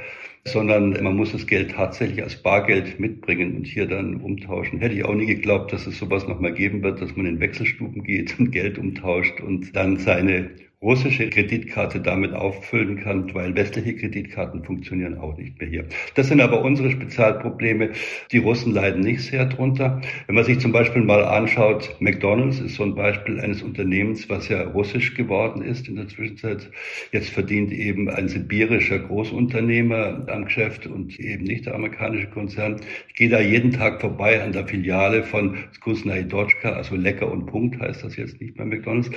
sondern 0.47 0.91
man 1.03 1.17
muss 1.17 1.33
das 1.33 1.47
Geld 1.47 1.73
tatsächlich 1.73 2.23
als 2.23 2.41
Bargeld 2.41 3.01
mitbringen 3.01 3.57
und 3.57 3.67
hier 3.67 3.87
dann 3.87 4.17
umtauschen. 4.21 4.79
Hätte 4.79 4.95
ich 4.95 5.05
auch 5.05 5.15
nie 5.15 5.27
geglaubt, 5.27 5.73
dass 5.73 5.87
es 5.87 5.99
sowas 5.99 6.27
nochmal 6.29 6.55
geben 6.55 6.83
wird, 6.83 7.01
dass 7.01 7.17
man 7.17 7.27
in 7.27 7.41
Wechselstuben 7.41 8.05
geht 8.05 8.39
und 8.39 8.53
Geld 8.53 8.79
umtauscht 8.79 9.41
und 9.41 9.75
dann 9.75 9.97
seine 9.99 10.51
russische 10.83 11.31
Kreditkarte 11.31 12.01
damit 12.01 12.35
auffüllen 12.35 13.01
kann, 13.01 13.33
weil 13.35 13.55
westliche 13.57 13.97
Kreditkarten 13.97 14.63
funktionieren 14.63 15.17
auch 15.17 15.35
nicht 15.39 15.59
mehr 15.59 15.71
hier. 15.71 15.85
Das 16.15 16.29
sind 16.29 16.43
aber 16.43 16.63
unsere 16.63 16.91
Spezialprobleme. 16.91 17.93
Die 18.31 18.39
Russen 18.39 18.75
leiden 18.75 19.01
nicht 19.01 19.23
sehr 19.23 19.47
drunter. 19.47 20.03
Wenn 20.27 20.35
man 20.35 20.45
sich 20.45 20.61
zum 20.61 20.73
Beispiel 20.73 21.01
mal 21.03 21.25
anschaut, 21.25 21.97
McDonald's 22.01 22.61
ist 22.61 22.75
so 22.75 22.83
ein 22.83 22.95
Beispiel 22.95 23.41
eines 23.41 23.63
Unternehmens, 23.63 24.29
was 24.29 24.51
ja 24.51 24.65
russisch 24.65 25.15
geworden 25.15 25.63
ist 25.63 25.89
in 25.89 25.97
der 25.97 26.09
Zwischenzeit. 26.09 26.71
Jetzt 27.11 27.31
verdient 27.31 27.73
eben 27.73 28.11
ein 28.11 28.29
sibirischer 28.29 28.99
Großunternehmer 28.99 30.27
am 30.29 30.45
Geschäft 30.45 30.87
und 30.87 31.19
eben 31.19 31.45
nicht 31.45 31.65
der 31.65 31.75
amerikanische 31.75 32.29
Konzern. 32.29 32.81
Ich 33.09 33.15
gehe 33.15 33.31
da 33.31 33.41
jeden 33.41 33.73
Tag 33.73 34.03
vorbei 34.03 34.43
an 34.43 34.53
der 34.53 34.67
Filiale 34.67 35.23
von 35.23 35.57
Skusnai 35.75 36.25
Dotschka, 36.25 36.73
also 36.73 36.97
Lecker 36.97 37.33
und 37.33 37.47
Punkt 37.47 37.81
heißt 37.81 38.05
das 38.05 38.17
jetzt 38.17 38.43
nicht 38.43 38.59
mehr 38.59 38.67
McDonald's. 38.67 39.11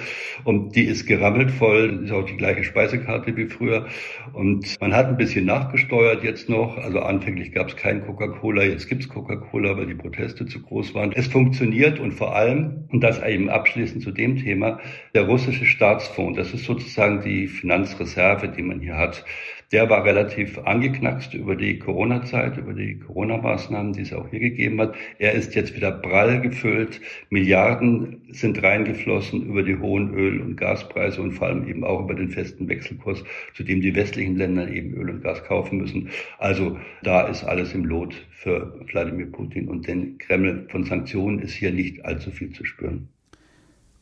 Und 0.46 0.74
die 0.78 0.86
ist 0.86 1.06
gerammelt 1.06 1.49
voll, 1.50 2.02
ist 2.04 2.12
auch 2.12 2.26
die 2.26 2.38
gleiche 2.38 2.64
Speisekarte 2.64 3.36
wie 3.36 3.46
früher. 3.46 3.88
Und 4.34 4.80
man 4.80 4.94
hat 4.94 5.08
ein 5.08 5.18
bisschen 5.18 5.46
nachgesteuert 5.46 6.24
jetzt 6.24 6.50
noch. 6.50 6.78
Also 6.78 7.00
anfänglich 7.00 7.52
gab 7.52 7.70
es 7.70 7.76
kein 7.76 8.06
Coca-Cola, 8.06 8.64
jetzt 8.64 8.88
gibt 8.88 9.04
es 9.04 9.10
Coca-Cola, 9.10 9.78
weil 9.78 9.88
die 9.88 9.96
Proteste 9.96 10.46
zu 10.46 10.62
groß 10.62 10.94
waren. 10.96 11.12
Es 11.12 11.28
funktioniert 11.28 12.00
und 12.00 12.14
vor 12.14 12.36
allem, 12.36 12.86
und 12.90 13.02
das 13.02 13.22
eben 13.24 13.50
abschließend 13.50 14.04
zu 14.04 14.12
dem 14.12 14.38
Thema, 14.38 14.80
der 15.14 15.24
russische 15.24 15.66
Staatsfonds, 15.66 16.38
das 16.38 16.54
ist 16.54 16.66
sozusagen 16.66 17.22
die 17.22 17.48
Finanzreserve, 17.48 18.50
die 18.50 18.64
man 18.64 18.80
hier 18.80 18.98
hat 18.98 19.26
Der 19.72 19.88
war 19.88 20.04
relativ 20.04 20.58
angeknackst 20.58 21.36
über 21.36 21.56
die 21.56 21.78
Corona-Zeit, 21.78 22.58
über 22.58 22.74
die 22.74 22.98
Corona-Maßnahmen, 22.98 23.94
die 23.94 24.02
es 24.02 24.14
auch 24.14 24.28
hier 24.28 24.40
gegeben 24.40 24.82
hat. 24.82 24.96
Er 25.20 25.34
ist 25.34 25.54
jetzt 25.54 25.76
wieder 25.76 25.92
prall 25.92 26.42
gefüllt. 26.42 27.00
Milliarden 27.30 28.24
sind 28.32 28.64
reingeflossen 28.64 29.46
über 29.46 29.62
die 29.62 29.78
hohen 29.78 30.12
Öl- 30.16 30.42
und 30.42 30.56
Gaspreise 30.56 31.22
und 31.22 31.34
vor 31.34 31.50
allem 31.50 31.68
eben 31.68 31.84
auch 31.84 32.02
über 32.02 32.16
den 32.16 32.30
festen 32.30 32.68
Wechselkurs, 32.68 33.24
zu 33.54 33.64
dem 33.64 33.82
die 33.82 33.94
westlichen 33.94 34.38
Länder 34.38 34.68
eben 34.68 34.96
Öl 34.96 35.12
und 35.12 35.22
Gas 35.22 35.44
kaufen 35.44 35.78
müssen. 35.78 36.10
Also 36.40 36.80
da 37.04 37.28
ist 37.28 37.44
alles 37.44 37.76
im 37.76 37.86
Lot 37.86 38.16
für 38.32 38.80
Wladimir 38.92 39.32
Putin 39.32 39.68
und 39.68 39.88
den 39.88 40.18
Kreml. 40.18 40.66
Von 40.70 40.84
Sanktionen 40.84 41.38
ist 41.40 41.54
hier 41.54 41.72
nicht 41.72 42.04
allzu 42.06 42.32
viel 42.32 42.52
zu 42.54 42.66
spüren. 42.66 43.08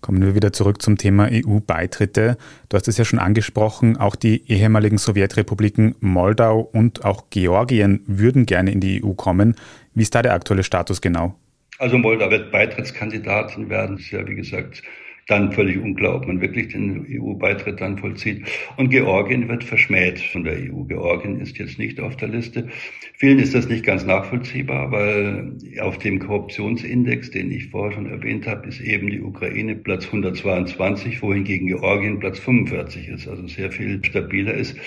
Kommen 0.07 0.25
wir 0.25 0.35
wieder 0.35 0.53
zurück 0.53 0.81
zum 0.81 0.97
Thema 0.97 1.27
EU-Beitritte. 1.29 2.37
Du 2.69 2.77
hast 2.77 2.87
es 2.87 2.97
ja 2.97 3.03
schon 3.03 3.19
angesprochen, 3.19 3.97
auch 3.97 4.15
die 4.15 4.49
ehemaligen 4.49 4.97
Sowjetrepubliken 4.97 5.95
Moldau 5.99 6.61
und 6.61 7.03
auch 7.03 7.25
Georgien 7.29 8.05
würden 8.07 8.45
gerne 8.45 8.71
in 8.71 8.79
die 8.79 9.03
EU 9.03 9.15
kommen. 9.15 9.57
Wie 9.95 10.03
ist 10.03 10.15
da 10.15 10.21
der 10.21 10.33
aktuelle 10.33 10.63
Status 10.63 11.01
genau? 11.01 11.35
Also 11.77 11.97
Moldau 11.97 12.31
wird 12.31 12.53
Beitrittskandidatin 12.53 13.69
werden. 13.69 13.97
Ist 13.97 14.09
ja, 14.11 14.25
wie 14.25 14.35
gesagt, 14.35 14.81
dann 15.27 15.51
völlig 15.51 15.77
unklar, 15.77 16.15
ob 16.15 16.27
man 16.27 16.41
wirklich 16.41 16.69
den 16.69 17.05
EU-Beitritt 17.10 17.81
dann 17.81 17.98
vollzieht. 17.98 18.46
Und 18.77 18.89
Georgien 18.89 19.48
wird 19.50 19.63
verschmäht 19.63 20.19
von 20.19 20.43
der 20.43 20.53
EU. 20.53 20.84
Georgien 20.84 21.39
ist 21.39 21.57
jetzt 21.57 21.77
nicht 21.77 22.00
auf 22.00 22.15
der 22.15 22.29
Liste. 22.29 22.69
Vielen 23.13 23.39
ist 23.39 23.53
das 23.53 23.67
nicht 23.67 23.86
ganz 23.86 24.05
nachvollziehbar, 24.05 24.91
weil 24.91 25.57
auf 25.81 25.98
dem 25.98 26.19
Korruptionsindex, 26.19 27.31
den 27.31 27.51
ich 27.51 27.67
vorher 27.67 27.93
schon 27.93 28.10
erwähnt 28.10 28.48
habe, 28.48 28.67
ist 28.67 28.79
eben 28.79 29.10
die 29.10 29.22
Ukraine 29.22 29.75
Platz 29.75 30.05
122, 30.05 31.22
wohingegen 31.22 31.67
Georgien 31.67 32.19
Platz 32.19 32.39
45 32.39 33.10
ist, 33.10 33.27
also 33.27 33.46
sehr 33.48 33.72
viel 33.72 34.03
stabiler 34.03 34.53
ist. 34.53 34.77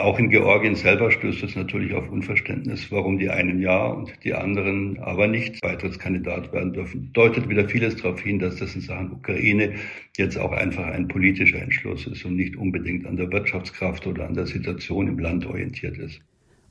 Auch 0.00 0.18
in 0.18 0.30
Georgien 0.30 0.76
selber 0.76 1.10
stößt 1.10 1.42
es 1.42 1.56
natürlich 1.56 1.92
auf 1.92 2.08
Unverständnis, 2.10 2.90
warum 2.90 3.18
die 3.18 3.28
einen 3.28 3.60
ja 3.60 3.86
und 3.88 4.10
die 4.24 4.32
anderen 4.32 4.98
aber 4.98 5.26
nicht 5.26 5.60
Beitrittskandidat 5.60 6.54
werden 6.54 6.72
dürfen. 6.72 7.10
Deutet 7.12 7.50
wieder 7.50 7.68
vieles 7.68 7.96
darauf 7.96 8.20
hin, 8.20 8.38
dass 8.38 8.56
das 8.56 8.74
in 8.74 8.80
Sachen 8.80 9.12
Ukraine 9.12 9.74
jetzt 10.16 10.38
auch 10.38 10.52
einfach 10.52 10.86
ein 10.86 11.08
politischer 11.08 11.60
Entschluss 11.60 12.06
ist 12.06 12.24
und 12.24 12.36
nicht 12.36 12.56
unbedingt 12.56 13.06
an 13.06 13.16
der 13.16 13.30
Wirtschaftskraft 13.30 14.06
oder 14.06 14.26
an 14.26 14.34
der 14.34 14.46
Situation 14.46 15.08
im 15.08 15.18
Land 15.18 15.46
orientiert 15.46 15.98
ist. 15.98 16.20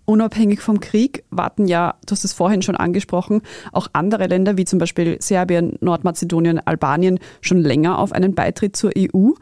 Unabhängig 0.06 0.62
vom 0.62 0.80
Krieg 0.80 1.24
warten 1.30 1.68
ja, 1.68 1.94
du 2.08 2.14
hast 2.14 2.26
es 2.26 2.34
vorhin 2.34 2.64
schon 2.64 2.76
angesprochen, 2.76 3.42
auch 3.72 3.90
andere 3.94 4.26
Länder 4.26 4.58
wie 4.58 4.66
zum 4.66 4.80
Beispiel 4.80 5.18
Serbien, 5.22 5.78
Nordmazedonien, 5.82 6.60
Albanien 6.66 7.20
schon 7.42 7.60
länger 7.60 8.00
auf 8.00 8.12
einen 8.12 8.34
Beitritt 8.34 8.76
zur 8.76 8.92
EU. 8.98 9.34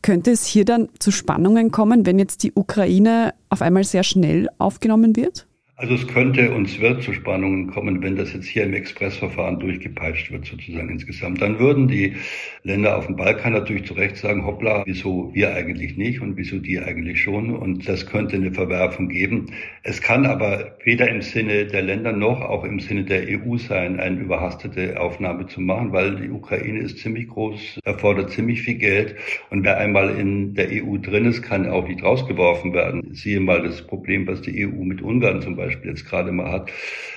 Könnte 0.00 0.30
es 0.30 0.46
hier 0.46 0.64
dann 0.64 0.88
zu 0.98 1.10
Spannungen 1.10 1.70
kommen, 1.70 2.06
wenn 2.06 2.18
jetzt 2.18 2.42
die 2.42 2.52
Ukraine 2.54 3.34
auf 3.50 3.60
einmal 3.60 3.84
sehr 3.84 4.02
schnell 4.02 4.48
aufgenommen 4.56 5.14
wird? 5.14 5.46
Also 5.76 5.94
es 5.94 6.06
könnte 6.06 6.54
und 6.54 6.68
es 6.68 6.80
wird 6.80 7.02
zu 7.02 7.12
Spannungen 7.12 7.66
kommen, 7.66 8.00
wenn 8.00 8.14
das 8.14 8.32
jetzt 8.32 8.46
hier 8.46 8.62
im 8.62 8.74
Expressverfahren 8.74 9.58
durchgepeitscht 9.58 10.30
wird, 10.30 10.46
sozusagen 10.46 10.88
insgesamt. 10.88 11.42
Dann 11.42 11.58
würden 11.58 11.88
die 11.88 12.14
Länder 12.62 12.96
auf 12.96 13.06
dem 13.06 13.16
Balkan 13.16 13.54
natürlich 13.54 13.84
zu 13.84 13.94
Recht 13.94 14.16
sagen, 14.16 14.46
hoppla, 14.46 14.84
wieso 14.86 15.34
wir 15.34 15.52
eigentlich 15.52 15.96
nicht 15.96 16.20
und 16.20 16.36
wieso 16.36 16.58
die 16.60 16.78
eigentlich 16.78 17.20
schon. 17.20 17.50
Und 17.50 17.88
das 17.88 18.06
könnte 18.06 18.36
eine 18.36 18.52
Verwerfung 18.52 19.08
geben. 19.08 19.46
Es 19.82 20.00
kann 20.00 20.26
aber 20.26 20.76
weder 20.84 21.08
im 21.08 21.22
Sinne 21.22 21.66
der 21.66 21.82
Länder 21.82 22.12
noch 22.12 22.40
auch 22.40 22.62
im 22.62 22.78
Sinne 22.78 23.02
der 23.02 23.24
EU 23.28 23.56
sein, 23.56 23.98
eine 23.98 24.20
überhastete 24.20 25.00
Aufnahme 25.00 25.48
zu 25.48 25.60
machen, 25.60 25.90
weil 25.90 26.14
die 26.14 26.30
Ukraine 26.30 26.78
ist 26.78 26.98
ziemlich 26.98 27.26
groß, 27.26 27.80
erfordert 27.82 28.30
ziemlich 28.30 28.62
viel 28.62 28.76
Geld. 28.76 29.16
Und 29.50 29.64
wer 29.64 29.78
einmal 29.78 30.10
in 30.20 30.54
der 30.54 30.68
EU 30.70 30.98
drin 30.98 31.24
ist, 31.24 31.42
kann 31.42 31.68
auch 31.68 31.88
nicht 31.88 32.04
rausgeworfen 32.04 32.72
werden. 32.74 33.12
Siehe 33.12 33.40
mal 33.40 33.60
das 33.60 33.82
Problem, 33.82 34.28
was 34.28 34.40
die 34.40 34.64
EU 34.64 34.84
mit 34.84 35.02
Ungarn 35.02 35.42
zum 35.42 35.56
Beispiel 35.56 35.63
Beispiel 35.64 35.90
jetzt 35.90 36.06
gerade 36.06 36.32
mal 36.32 36.50
hat. 36.50 36.70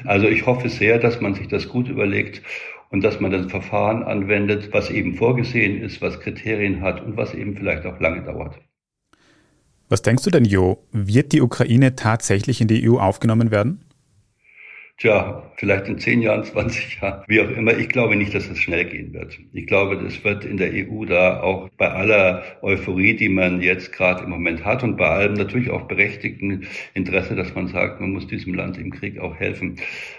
Also 0.05 0.27
ich 0.27 0.45
hoffe 0.45 0.69
sehr, 0.69 0.99
dass 0.99 1.21
man 1.21 1.35
sich 1.35 1.47
das 1.47 1.67
gut 1.67 1.87
überlegt 1.87 2.41
und 2.89 3.03
dass 3.03 3.19
man 3.19 3.31
das 3.31 3.47
Verfahren 3.47 4.03
anwendet, 4.03 4.69
was 4.71 4.89
eben 4.89 5.15
vorgesehen 5.15 5.81
ist, 5.81 6.01
was 6.01 6.19
Kriterien 6.19 6.81
hat 6.81 7.03
und 7.03 7.17
was 7.17 7.33
eben 7.33 7.55
vielleicht 7.55 7.85
auch 7.85 7.99
lange 7.99 8.23
dauert. 8.23 8.57
Was 9.89 10.01
denkst 10.01 10.23
du 10.23 10.31
denn, 10.31 10.45
Jo? 10.45 10.83
Wird 10.91 11.31
die 11.31 11.41
Ukraine 11.41 11.95
tatsächlich 11.95 12.59
in 12.59 12.67
die 12.67 12.89
EU 12.89 12.97
aufgenommen 12.97 13.51
werden? 13.51 13.85
Tja, 14.99 15.51
vielleicht 15.57 15.87
in 15.87 15.99
10 15.99 16.23
Jahren, 16.23 16.43
20 16.43 16.99
Jahren, 16.99 17.23
wie 17.27 17.39
auch 17.39 17.51
immer. 17.51 17.77
Ich 17.77 17.89
glaube 17.89 18.15
nicht, 18.15 18.33
dass 18.33 18.49
es 18.49 18.57
schnell 18.59 18.85
gehen 18.85 19.13
wird. 19.13 19.37
Ich 19.53 19.67
glaube, 19.67 19.95
das 19.97 20.23
wird 20.23 20.43
in 20.43 20.57
der 20.57 20.71
EU 20.73 21.05
da 21.05 21.39
auch 21.41 21.69
bei 21.77 21.87
aller 21.91 22.43
Euphorie, 22.63 23.15
die 23.15 23.29
man 23.29 23.61
jetzt 23.61 23.91
gerade 23.91 24.23
im 24.23 24.31
Moment 24.31 24.65
hat 24.65 24.83
und 24.83 24.97
bei 24.97 25.07
allem 25.07 25.33
natürlich 25.33 25.69
auch 25.69 25.87
berechtigten 25.87 26.65
Interesse, 26.95 27.35
dass 27.35 27.53
man 27.53 27.67
sagt, 27.67 28.01
man 28.01 28.11
muss 28.11 28.25
diesem 28.25 28.55
Land 28.55 28.79
im 28.79 28.89
Krieg 28.89 29.19
auch 29.19 29.35
helfen. 29.35 29.75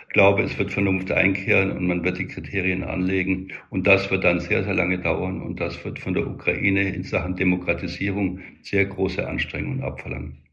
Ich 0.07 0.15
glaube, 0.15 0.43
es 0.43 0.57
wird 0.59 0.71
Vernunft 0.73 1.11
einkehren 1.11 1.73
und 1.73 1.89
man 1.89 2.05
wird 2.05 2.19
die 2.19 2.29
Kriterien 2.29 2.85
anlegen. 2.85 3.49
Und 3.71 3.87
das 3.89 4.09
wird 4.13 4.23
dann 4.23 4.39
sehr, 4.39 4.63
sehr 4.63 4.75
lange 4.75 5.01
dauern. 5.01 5.43
Und 5.43 5.61
das 5.61 5.85
wird 5.85 5.99
von 5.99 6.15
der 6.15 6.27
Ukraine 6.27 6.95
in 6.95 7.03
Sachen 7.03 7.35
Demokratisierung 7.35 8.39
sehr 8.63 8.85
große 8.87 9.27
Anstrengungen 9.27 9.83
abverlangen. 9.83 10.48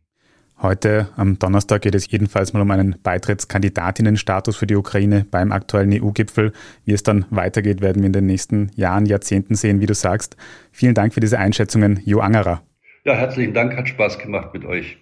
Heute 0.61 1.09
am 1.17 1.37
Donnerstag 1.37 1.81
geht 1.81 1.95
es 1.95 2.09
jedenfalls 2.09 2.53
mal 2.53 2.61
um 2.61 2.71
einen 2.71 2.95
Beitrittskandidatinnenstatus 3.03 4.55
für 4.55 4.65
die 4.65 4.75
Ukraine 4.75 5.25
beim 5.29 5.51
aktuellen 5.51 5.91
EU-Gipfel. 5.91 6.53
Wie 6.85 6.93
es 6.93 7.03
dann 7.03 7.25
weitergeht, 7.29 7.81
werden 7.81 8.01
wir 8.01 8.07
in 8.07 8.13
den 8.13 8.25
nächsten 8.25 8.71
Jahren, 8.75 9.05
Jahrzehnten 9.05 9.55
sehen, 9.55 9.81
wie 9.81 9.85
du 9.85 9.93
sagst. 9.93 10.37
Vielen 10.71 10.93
Dank 10.93 11.13
für 11.13 11.19
diese 11.19 11.39
Einschätzungen, 11.39 11.99
Jo 12.05 12.19
Angerer. 12.19 12.61
Ja, 13.03 13.15
herzlichen 13.15 13.53
Dank, 13.53 13.75
hat 13.75 13.89
Spaß 13.89 14.17
gemacht 14.17 14.53
mit 14.53 14.63
euch. 14.63 14.97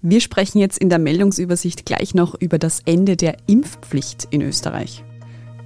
Wir 0.00 0.22
sprechen 0.22 0.58
jetzt 0.58 0.78
in 0.78 0.88
der 0.88 0.98
Meldungsübersicht 0.98 1.84
gleich 1.84 2.14
noch 2.14 2.34
über 2.34 2.58
das 2.58 2.80
Ende 2.86 3.16
der 3.16 3.36
Impfpflicht 3.46 4.28
in 4.30 4.40
Österreich. 4.40 5.04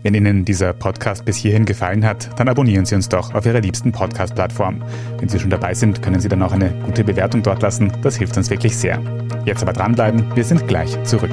Wenn 0.05 0.15
Ihnen 0.15 0.45
dieser 0.45 0.75
Podcast 0.75 1.25
bis 1.25 1.39
hierhin 1.39 1.65
gefallen 1.65 2.05
hat, 2.05 2.29
dann 2.39 2.47
abonnieren 2.47 2.85
Sie 2.85 2.95
uns 2.95 3.09
doch 3.09 3.35
auf 3.35 3.47
Ihrer 3.47 3.63
liebsten 3.63 3.91
Podcast-Plattform. 3.91 4.83
Wenn 5.19 5.31
Sie 5.31 5.41
schon 5.41 5.49
dabei 5.49 5.73
sind, 5.73 6.03
können 6.03 6.21
Sie 6.21 6.29
dann 6.29 6.43
auch 6.43 6.53
eine 6.53 6.69
gute 6.85 7.05
Bewertung 7.05 7.43
dort 7.43 7.63
lassen. 7.63 7.91
Das 8.03 8.17
hilft 8.17 8.37
uns 8.37 8.51
wirklich 8.51 8.77
sehr. 8.77 9.01
Jetzt 9.47 9.63
aber 9.63 9.73
dranbleiben, 9.73 10.37
wir 10.37 10.45
sind 10.45 10.69
gleich 10.69 11.03
zurück. 11.05 11.33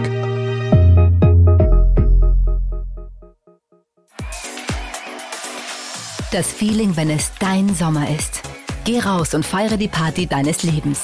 Das 6.32 6.48
Feeling, 6.48 6.96
wenn 6.96 7.10
es 7.10 7.34
dein 7.40 7.76
Sommer 7.76 8.10
ist. 8.10 8.42
Geh 8.86 9.02
raus 9.02 9.34
und 9.34 9.46
feiere 9.46 9.76
die 9.76 9.90
Party 9.90 10.28
deines 10.28 10.64
Lebens. 10.64 11.02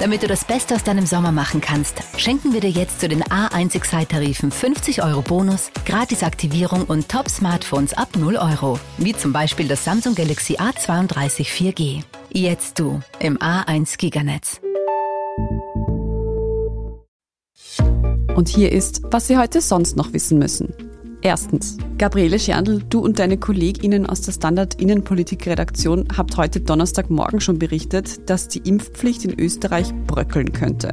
Damit 0.00 0.22
du 0.22 0.28
das 0.28 0.44
Beste 0.44 0.76
aus 0.76 0.84
deinem 0.84 1.06
Sommer 1.06 1.32
machen 1.32 1.60
kannst, 1.60 1.96
schenken 2.16 2.52
wir 2.52 2.60
dir 2.60 2.70
jetzt 2.70 3.00
zu 3.00 3.08
den 3.08 3.24
A1 3.24 3.74
Excite-Tarifen 3.74 4.52
50 4.52 5.02
Euro 5.02 5.22
Bonus, 5.22 5.72
Gratis-Aktivierung 5.86 6.84
und 6.84 7.08
Top-Smartphones 7.08 7.94
ab 7.94 8.10
0 8.16 8.36
Euro. 8.36 8.78
Wie 8.98 9.12
zum 9.12 9.32
Beispiel 9.32 9.66
das 9.66 9.84
Samsung 9.84 10.14
Galaxy 10.14 10.56
A32 10.56 11.46
4G. 11.46 12.02
Jetzt 12.32 12.78
du 12.78 13.00
im 13.18 13.38
A1 13.38 13.98
Giganetz. 13.98 14.60
Und 18.36 18.48
hier 18.48 18.70
ist, 18.70 19.02
was 19.10 19.26
Sie 19.26 19.36
heute 19.36 19.60
sonst 19.60 19.96
noch 19.96 20.12
wissen 20.12 20.38
müssen. 20.38 20.87
Erstens. 21.20 21.76
Gabriele 21.98 22.38
Scherndl, 22.38 22.82
du 22.88 23.00
und 23.00 23.18
deine 23.18 23.38
KollegInnen 23.38 24.06
aus 24.06 24.20
der 24.20 24.32
Standard 24.32 24.80
Innenpolitik-Redaktion 24.80 26.06
habt 26.16 26.36
heute 26.36 26.60
Donnerstagmorgen 26.60 27.40
schon 27.40 27.58
berichtet, 27.58 28.30
dass 28.30 28.46
die 28.46 28.60
Impfpflicht 28.60 29.24
in 29.24 29.38
Österreich 29.38 29.92
bröckeln 30.06 30.52
könnte. 30.52 30.92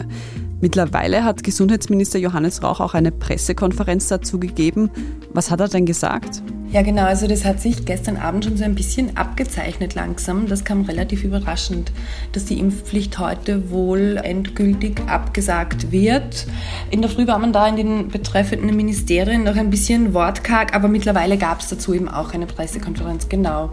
Mittlerweile 0.62 1.24
hat 1.24 1.44
Gesundheitsminister 1.44 2.18
Johannes 2.18 2.64
Rauch 2.64 2.80
auch 2.80 2.96
eine 2.96 3.12
Pressekonferenz 3.12 4.08
dazu 4.08 4.40
gegeben. 4.40 4.90
Was 5.32 5.52
hat 5.52 5.60
er 5.60 5.68
denn 5.68 5.86
gesagt? 5.86 6.42
Ja, 6.76 6.82
genau. 6.82 7.06
Also 7.06 7.26
das 7.26 7.46
hat 7.46 7.62
sich 7.62 7.86
gestern 7.86 8.18
Abend 8.18 8.44
schon 8.44 8.58
so 8.58 8.66
ein 8.66 8.76
bisschen 8.76 9.16
abgezeichnet 9.16 9.96
langsam. 9.96 10.46
Das 10.46 10.66
kam 10.66 10.82
relativ 10.82 11.24
überraschend, 11.24 11.94
dass 12.34 12.44
die 12.44 12.60
Impfpflicht 12.60 13.18
heute 13.18 13.72
wohl 13.72 14.20
endgültig 14.22 15.02
abgesagt 15.08 15.94
wird. 15.94 16.46
In 16.92 17.02
der 17.02 17.10
Früh 17.10 17.28
war 17.28 17.40
man 17.40 17.54
da 17.54 17.66
in 17.70 17.78
den 17.78 18.10
betreffenden 18.10 18.76
Ministerien 18.76 19.46
noch 19.46 19.56
ein 19.56 19.70
bisschen 19.70 20.14
wortkarg, 20.14 20.76
aber 20.76 20.90
mittlerweile 20.90 21.38
gab 21.38 21.62
es 21.62 21.70
dazu 21.70 21.94
eben 21.94 22.10
auch 22.10 22.34
eine 22.34 22.46
Pressekonferenz. 22.46 23.30
Genau. 23.30 23.70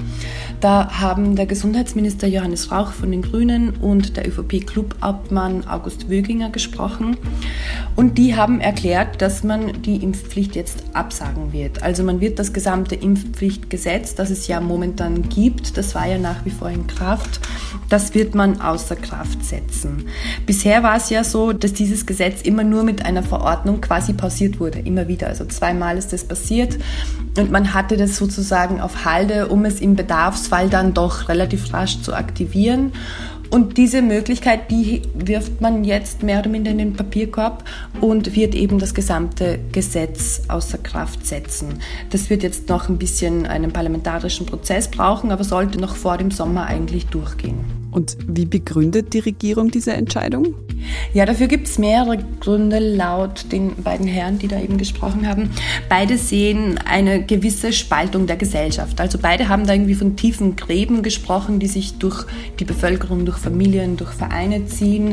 Da 0.60 1.00
haben 1.00 1.34
der 1.34 1.46
Gesundheitsminister 1.46 2.28
Johannes 2.28 2.70
Rauch 2.70 2.92
von 2.92 3.10
den 3.10 3.22
Grünen 3.22 3.70
und 3.70 4.16
der 4.16 4.28
ÖVP-Clubobmann 4.28 5.66
August 5.66 6.08
Wöginger 6.08 6.50
gesprochen. 6.50 7.16
Und 7.96 8.16
die 8.16 8.36
haben 8.36 8.60
erklärt, 8.60 9.20
dass 9.20 9.42
man 9.42 9.82
die 9.82 9.96
Impfpflicht 9.96 10.54
jetzt 10.54 10.84
absagen 10.92 11.52
wird. 11.52 11.82
Also 11.82 12.04
man 12.04 12.20
wird 12.20 12.38
das 12.38 12.52
gesamte 12.52 12.91
sogenannte 12.92 12.94
Impfpflichtgesetz, 12.94 14.14
das 14.14 14.30
es 14.30 14.46
ja 14.46 14.60
momentan 14.60 15.28
gibt, 15.28 15.76
das 15.76 15.94
war 15.94 16.06
ja 16.06 16.18
nach 16.18 16.44
wie 16.44 16.50
vor 16.50 16.68
in 16.70 16.86
Kraft, 16.86 17.40
das 17.88 18.14
wird 18.14 18.34
man 18.34 18.60
außer 18.60 18.96
Kraft 18.96 19.44
setzen. 19.44 20.06
Bisher 20.46 20.82
war 20.82 20.96
es 20.96 21.10
ja 21.10 21.24
so, 21.24 21.52
dass 21.52 21.72
dieses 21.72 22.06
Gesetz 22.06 22.42
immer 22.42 22.64
nur 22.64 22.84
mit 22.84 23.04
einer 23.04 23.22
Verordnung 23.22 23.80
quasi 23.80 24.12
pausiert 24.12 24.60
wurde, 24.60 24.78
immer 24.80 25.08
wieder. 25.08 25.28
Also 25.28 25.44
zweimal 25.44 25.96
ist 25.96 26.12
das 26.12 26.24
passiert 26.24 26.78
und 27.38 27.50
man 27.50 27.74
hatte 27.74 27.96
das 27.96 28.16
sozusagen 28.16 28.80
auf 28.80 29.04
Halde, 29.04 29.48
um 29.48 29.64
es 29.64 29.80
im 29.80 29.96
Bedarfsfall 29.96 30.68
dann 30.68 30.94
doch 30.94 31.28
relativ 31.28 31.72
rasch 31.72 32.00
zu 32.02 32.14
aktivieren. 32.14 32.92
Und 33.52 33.76
diese 33.76 34.00
Möglichkeit, 34.00 34.70
die 34.70 35.02
wirft 35.12 35.60
man 35.60 35.84
jetzt 35.84 36.22
mehr 36.22 36.38
oder 36.38 36.48
minder 36.48 36.70
in 36.70 36.78
den 36.78 36.94
Papierkorb 36.94 37.64
und 38.00 38.34
wird 38.34 38.54
eben 38.54 38.78
das 38.78 38.94
gesamte 38.94 39.58
Gesetz 39.72 40.44
außer 40.48 40.78
Kraft 40.78 41.26
setzen. 41.26 41.74
Das 42.08 42.30
wird 42.30 42.42
jetzt 42.42 42.70
noch 42.70 42.88
ein 42.88 42.96
bisschen 42.96 43.44
einen 43.44 43.70
parlamentarischen 43.70 44.46
Prozess 44.46 44.88
brauchen, 44.90 45.30
aber 45.30 45.44
sollte 45.44 45.78
noch 45.78 45.96
vor 45.96 46.16
dem 46.16 46.30
Sommer 46.30 46.64
eigentlich 46.64 47.08
durchgehen. 47.08 47.82
Und 47.92 48.16
wie 48.26 48.46
begründet 48.46 49.12
die 49.12 49.18
Regierung 49.18 49.70
diese 49.70 49.92
Entscheidung? 49.92 50.54
Ja, 51.12 51.26
dafür 51.26 51.46
gibt 51.46 51.68
es 51.68 51.78
mehrere 51.78 52.18
Gründe 52.40 52.78
laut 52.78 53.52
den 53.52 53.74
beiden 53.76 54.06
Herren, 54.06 54.38
die 54.38 54.48
da 54.48 54.58
eben 54.58 54.78
gesprochen 54.78 55.28
haben. 55.28 55.50
Beide 55.90 56.16
sehen 56.16 56.80
eine 56.86 57.22
gewisse 57.22 57.72
Spaltung 57.74 58.26
der 58.26 58.36
Gesellschaft. 58.36 58.98
Also 58.98 59.18
beide 59.20 59.48
haben 59.48 59.66
da 59.66 59.74
irgendwie 59.74 59.94
von 59.94 60.16
tiefen 60.16 60.56
Gräben 60.56 61.02
gesprochen, 61.02 61.60
die 61.60 61.66
sich 61.66 61.98
durch 61.98 62.24
die 62.58 62.64
Bevölkerung, 62.64 63.26
durch 63.26 63.38
Familien, 63.42 63.96
durch 63.96 64.12
Vereine 64.12 64.66
ziehen 64.66 65.12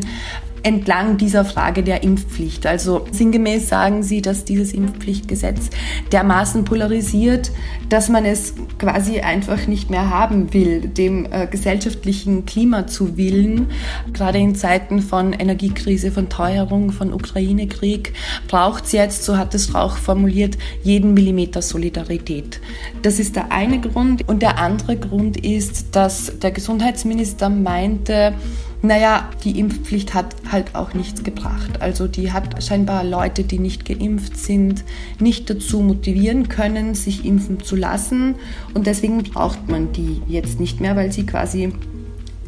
entlang 0.64 1.18
dieser 1.18 1.46
Frage 1.46 1.84
der 1.84 2.04
Impfpflicht. 2.04 2.66
Also 2.66 3.06
sinngemäß 3.12 3.70
sagen 3.70 4.04
Sie, 4.04 4.22
dass 4.22 4.46
dieses 4.46 4.74
Impfpflichtgesetz 4.74 5.70
dermaßen 6.12 6.66
polarisiert, 6.66 7.52
dass 7.90 8.10
man 8.10 8.26
es 8.26 8.54
quasi 8.78 9.20
einfach 9.20 9.68
nicht 9.68 9.90
mehr 9.90 10.10
haben 10.10 10.54
will, 10.54 10.82
dem 10.82 11.28
äh, 11.32 11.48
gesellschaftlichen 11.48 12.46
Klima 12.46 12.88
zu 12.88 13.18
willen. 13.18 13.68
Gerade 14.14 14.38
in 14.38 14.56
Zeiten 14.56 15.02
von 15.02 15.34
Energiekrise, 15.34 16.12
von 16.12 16.30
Teuerung, 16.30 16.92
von 16.92 17.14
Ukraine-Krieg 17.14 18.14
braucht 18.48 18.86
es 18.86 18.92
jetzt, 18.92 19.24
so 19.24 19.38
hat 19.38 19.56
es 19.56 19.74
Rauch 19.74 19.98
formuliert, 19.98 20.58
jeden 20.84 21.14
Millimeter 21.14 21.62
Solidarität. 21.62 22.60
Das 23.02 23.20
ist 23.20 23.36
der 23.36 23.52
eine 23.52 23.80
Grund. 23.80 24.28
Und 24.28 24.42
der 24.42 24.60
andere 24.60 24.98
Grund 24.98 25.38
ist, 25.38 25.96
dass 25.96 26.40
der 26.40 26.52
Gesundheitsminister 26.52 27.50
meinte, 27.50 28.34
naja, 28.82 29.30
die 29.44 29.60
Impfpflicht 29.60 30.14
hat 30.14 30.36
halt 30.50 30.76
auch 30.76 30.94
nichts 30.94 31.24
gebracht. 31.24 31.82
Also 31.82 32.08
die 32.08 32.32
hat 32.32 32.64
scheinbar 32.64 33.04
Leute, 33.04 33.44
die 33.44 33.60
nicht 33.60 33.86
geimpft 33.86 34.38
sind, 34.38 34.86
nicht 35.20 35.50
dazu 35.50 35.82
motivieren 35.82 36.48
können, 36.48 36.96
sich 36.96 37.26
impfen 37.26 37.62
zu 37.62 37.76
lassen. 37.76 38.36
Und 38.74 38.88
deswegen 38.88 39.22
braucht 39.24 39.68
man 39.70 39.92
die 39.92 40.22
jetzt 40.28 40.60
nicht 40.60 40.80
mehr, 40.80 40.96
weil 40.96 41.12
sie 41.12 41.26
quasi 41.26 41.74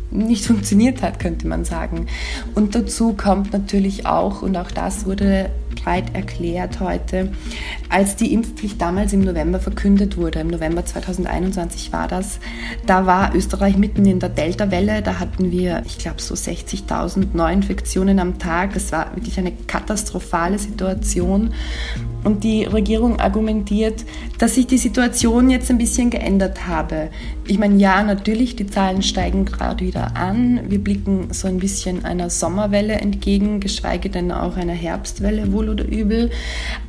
nicht 0.10 0.46
funktioniert 0.48 1.02
hat, 1.02 1.20
könnte 1.20 1.48
man 1.48 1.66
sagen. 1.66 2.08
Und 2.56 2.76
dazu 2.76 3.14
kommt 3.14 3.52
natürlich 3.52 4.06
auch, 4.06 4.42
und 4.42 4.56
auch 4.56 4.72
das 4.72 5.06
wurde 5.06 5.50
breit 5.84 6.16
erklärt 6.16 6.80
heute, 6.80 7.32
als 7.90 8.16
die 8.16 8.34
Impfpflicht 8.34 8.82
damals 8.82 9.14
im 9.14 9.22
November 9.22 9.60
verkündet 9.60 10.18
wurde, 10.18 10.40
im 10.40 10.48
November 10.48 10.86
2021 10.86 11.92
war 11.92 12.08
das, 12.08 12.40
da 12.86 13.06
war 13.06 13.36
Österreich 13.36 13.78
mitten 13.78 14.06
in 14.06 14.20
der 14.20 14.30
Delta-Welle, 14.30 15.02
da 15.02 15.20
hatten 15.20 15.52
wir, 15.52 15.84
ich 15.86 15.98
glaube, 15.98 16.22
so 16.22 16.36
60.000 16.36 17.28
Neuinfektionen 17.34 18.20
am 18.20 18.40
Tag. 18.40 18.74
Das 18.74 18.92
war 18.92 19.16
wirklich 19.16 19.38
eine 19.38 19.52
katastrophale 19.52 20.60
Situation. 20.60 21.54
Und 22.24 22.44
die 22.44 22.66
Regierung 22.66 23.20
argumentiert, 23.20 24.06
dass 24.38 24.56
sich 24.56 24.68
die 24.68 24.78
Situation 24.78 25.50
jetzt 25.50 25.72
ein 25.72 25.78
bisschen 25.78 26.10
geändert 26.10 26.68
habe. 26.68 27.10
Ich 27.48 27.58
meine, 27.58 27.78
ja, 27.78 28.04
natürlich, 28.04 28.56
die 28.56 28.68
Zahlen 28.68 29.02
steigen 29.02 29.46
gerade 29.46 29.86
wieder 29.86 30.16
an. 30.16 30.62
Wir 30.68 30.80
blicken 30.80 31.30
so 31.32 31.48
ein 31.48 31.58
bisschen 31.58 32.06
einer 32.06 32.30
Sommerwelle 32.30 32.94
entgegen, 32.94 33.60
geschweige 33.60 34.10
denn 34.10 34.32
auch 34.32 34.56
einer 34.56 34.74
Herbstwelle, 34.74 35.52
wohl 35.52 35.70
oder 35.70 35.86
übel. 35.86 36.30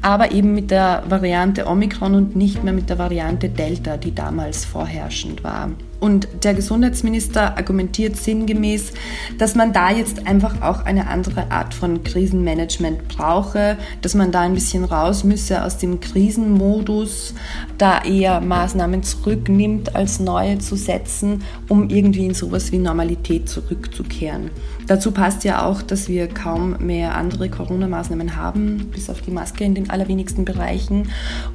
Aber 0.03 0.33
eben 0.33 0.55
mit 0.55 0.71
der 0.71 1.05
Variante 1.09 1.67
Omikron 1.67 2.15
und 2.15 2.37
nicht 2.37 2.62
mehr 2.62 2.73
mit 2.73 2.91
der 2.91 2.99
Variante 2.99 3.49
Delta, 3.49 3.97
die 3.97 4.15
damals 4.15 4.65
vorherrschend 4.65 5.43
war. 5.43 5.71
Und 6.02 6.26
der 6.42 6.54
Gesundheitsminister 6.54 7.56
argumentiert 7.56 8.16
sinngemäß, 8.16 8.92
dass 9.38 9.54
man 9.54 9.73
da 9.73 9.92
jetzt 9.92 10.26
einfach 10.26 10.61
auch 10.61 10.85
eine 10.85 11.06
andere 11.06 11.52
Art 11.52 11.75
von 11.75 12.02
Krisenmanagement 12.02 13.06
brauche, 13.06 13.78
dass 14.00 14.16
man 14.16 14.32
da 14.32 14.40
ein 14.40 14.54
bisschen 14.54 14.82
raus 14.82 15.23
müsse 15.23 15.64
aus 15.64 15.78
dem 15.78 16.00
Krisenmodus, 16.00 17.35
da 17.78 18.02
eher 18.02 18.40
Maßnahmen 18.40 19.04
zurücknimmt, 19.04 19.94
als 19.94 20.18
neue 20.18 20.59
zu 20.59 20.75
setzen, 20.75 21.44
um 21.68 21.88
irgendwie 21.88 22.26
in 22.26 22.35
sowas 22.35 22.73
wie 22.73 22.78
Normalität 22.78 23.49
zurückzukehren. 23.49 24.50
Dazu 24.88 25.12
passt 25.12 25.44
ja 25.44 25.64
auch, 25.64 25.82
dass 25.82 26.09
wir 26.09 26.26
kaum 26.26 26.85
mehr 26.85 27.14
andere 27.14 27.49
Corona-Maßnahmen 27.49 28.35
haben, 28.35 28.88
bis 28.92 29.09
auf 29.09 29.21
die 29.21 29.30
Maske 29.30 29.62
in 29.62 29.76
den 29.76 29.88
allerwenigsten 29.88 30.44
Bereichen. 30.44 31.11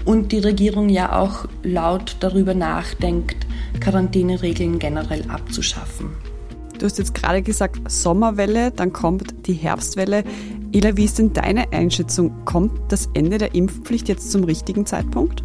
Und 0.06 0.32
die 0.32 0.40
Regierung 0.40 0.88
ja 0.88 1.20
auch 1.20 1.46
laut 1.64 2.16
darüber 2.22 2.54
nachdenkt, 2.54 3.47
Quarantäneregeln 3.80 4.80
generell 4.80 5.24
abzuschaffen. 5.30 6.10
Du 6.78 6.86
hast 6.86 6.98
jetzt 7.00 7.14
gerade 7.14 7.42
gesagt 7.42 7.90
Sommerwelle, 7.90 8.72
dann 8.72 8.94
kommt 8.94 9.48
die 9.48 9.54
Herbstwelle. 9.54 10.24
Ela, 10.74 10.96
wie 10.96 11.06
ist 11.06 11.18
denn 11.18 11.34
deine 11.34 11.72
Einschätzung? 11.74 12.46
Kommt 12.46 12.92
das 12.92 13.10
Ende 13.14 13.38
der 13.40 13.56
Impfpflicht 13.56 14.08
jetzt 14.10 14.32
zum 14.32 14.44
richtigen 14.44 14.86
Zeitpunkt? 14.86 15.44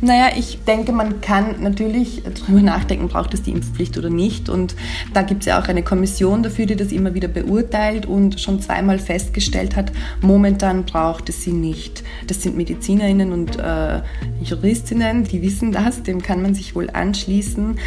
Naja, 0.00 0.30
ich 0.36 0.58
denke, 0.66 0.92
man 0.92 1.20
kann 1.20 1.60
natürlich 1.60 2.22
darüber 2.22 2.62
nachdenken, 2.62 3.08
braucht 3.08 3.34
es 3.34 3.42
die 3.42 3.50
Impfpflicht 3.50 3.98
oder 3.98 4.10
nicht. 4.10 4.48
Und 4.48 4.76
da 5.12 5.22
gibt 5.22 5.42
es 5.42 5.46
ja 5.46 5.60
auch 5.60 5.68
eine 5.68 5.82
Kommission 5.82 6.42
dafür, 6.42 6.66
die 6.66 6.76
das 6.76 6.92
immer 6.92 7.14
wieder 7.14 7.28
beurteilt 7.28 8.06
und 8.06 8.40
schon 8.40 8.60
zweimal 8.60 8.98
festgestellt 8.98 9.76
hat, 9.76 9.92
momentan 10.20 10.84
braucht 10.84 11.28
es 11.28 11.42
sie 11.42 11.52
nicht. 11.52 12.04
Das 12.26 12.42
sind 12.42 12.56
Medizinerinnen 12.56 13.32
und 13.32 13.58
äh, 13.58 14.02
Juristinnen, 14.42 15.24
die 15.24 15.42
wissen 15.42 15.72
das, 15.72 16.02
dem 16.02 16.22
kann 16.22 16.42
man 16.42 16.54
sich 16.54 16.74
wohl 16.74 16.90
anschließen. 16.90 17.78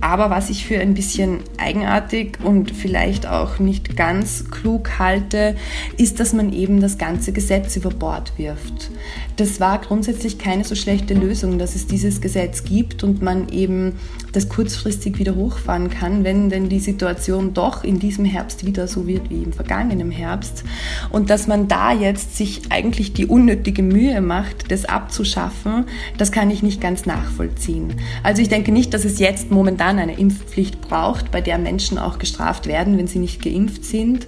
Aber 0.00 0.30
was 0.30 0.50
ich 0.50 0.66
für 0.66 0.78
ein 0.78 0.94
bisschen 0.94 1.40
eigenartig 1.58 2.38
und 2.42 2.70
vielleicht 2.70 3.26
auch 3.26 3.58
nicht 3.58 3.96
ganz 3.96 4.50
klug 4.50 4.98
halte, 4.98 5.56
ist, 5.96 6.20
dass 6.20 6.32
man 6.32 6.52
eben 6.52 6.80
das 6.80 6.98
ganze 6.98 7.32
Gesetz 7.32 7.76
über 7.76 7.90
Bord 7.90 8.32
wirft. 8.36 8.90
Das 9.36 9.60
war 9.60 9.78
grundsätzlich 9.78 10.38
keine 10.38 10.64
so 10.64 10.74
schlechte 10.74 11.12
Lösung, 11.12 11.58
dass 11.58 11.74
es 11.74 11.86
dieses 11.86 12.22
Gesetz 12.22 12.64
gibt 12.64 13.04
und 13.04 13.20
man 13.20 13.50
eben 13.50 13.92
das 14.32 14.48
kurzfristig 14.48 15.18
wieder 15.18 15.34
hochfahren 15.34 15.90
kann, 15.90 16.24
wenn 16.24 16.48
denn 16.48 16.70
die 16.70 16.78
Situation 16.78 17.52
doch 17.52 17.84
in 17.84 17.98
diesem 17.98 18.24
Herbst 18.24 18.64
wieder 18.64 18.88
so 18.88 19.06
wird 19.06 19.28
wie 19.28 19.42
im 19.42 19.52
vergangenen 19.52 20.10
Herbst. 20.10 20.64
Und 21.10 21.28
dass 21.28 21.46
man 21.46 21.68
da 21.68 21.92
jetzt 21.92 22.36
sich 22.36 22.62
eigentlich 22.70 23.12
die 23.12 23.26
unnötige 23.26 23.82
Mühe 23.82 24.22
macht, 24.22 24.70
das 24.70 24.86
abzuschaffen, 24.86 25.84
das 26.16 26.32
kann 26.32 26.50
ich 26.50 26.62
nicht 26.62 26.80
ganz 26.80 27.04
nachvollziehen. 27.04 27.94
Also 28.22 28.40
ich 28.40 28.48
denke 28.48 28.72
nicht, 28.72 28.94
dass 28.94 29.04
es 29.04 29.18
jetzt 29.18 29.50
momentan 29.50 29.98
eine 29.98 30.18
Impfpflicht 30.18 30.80
braucht, 30.80 31.30
bei 31.30 31.42
der 31.42 31.58
Menschen 31.58 31.98
auch 31.98 32.18
gestraft 32.18 32.66
werden, 32.66 32.96
wenn 32.96 33.06
sie 33.06 33.18
nicht 33.18 33.42
geimpft 33.42 33.84
sind. 33.84 34.26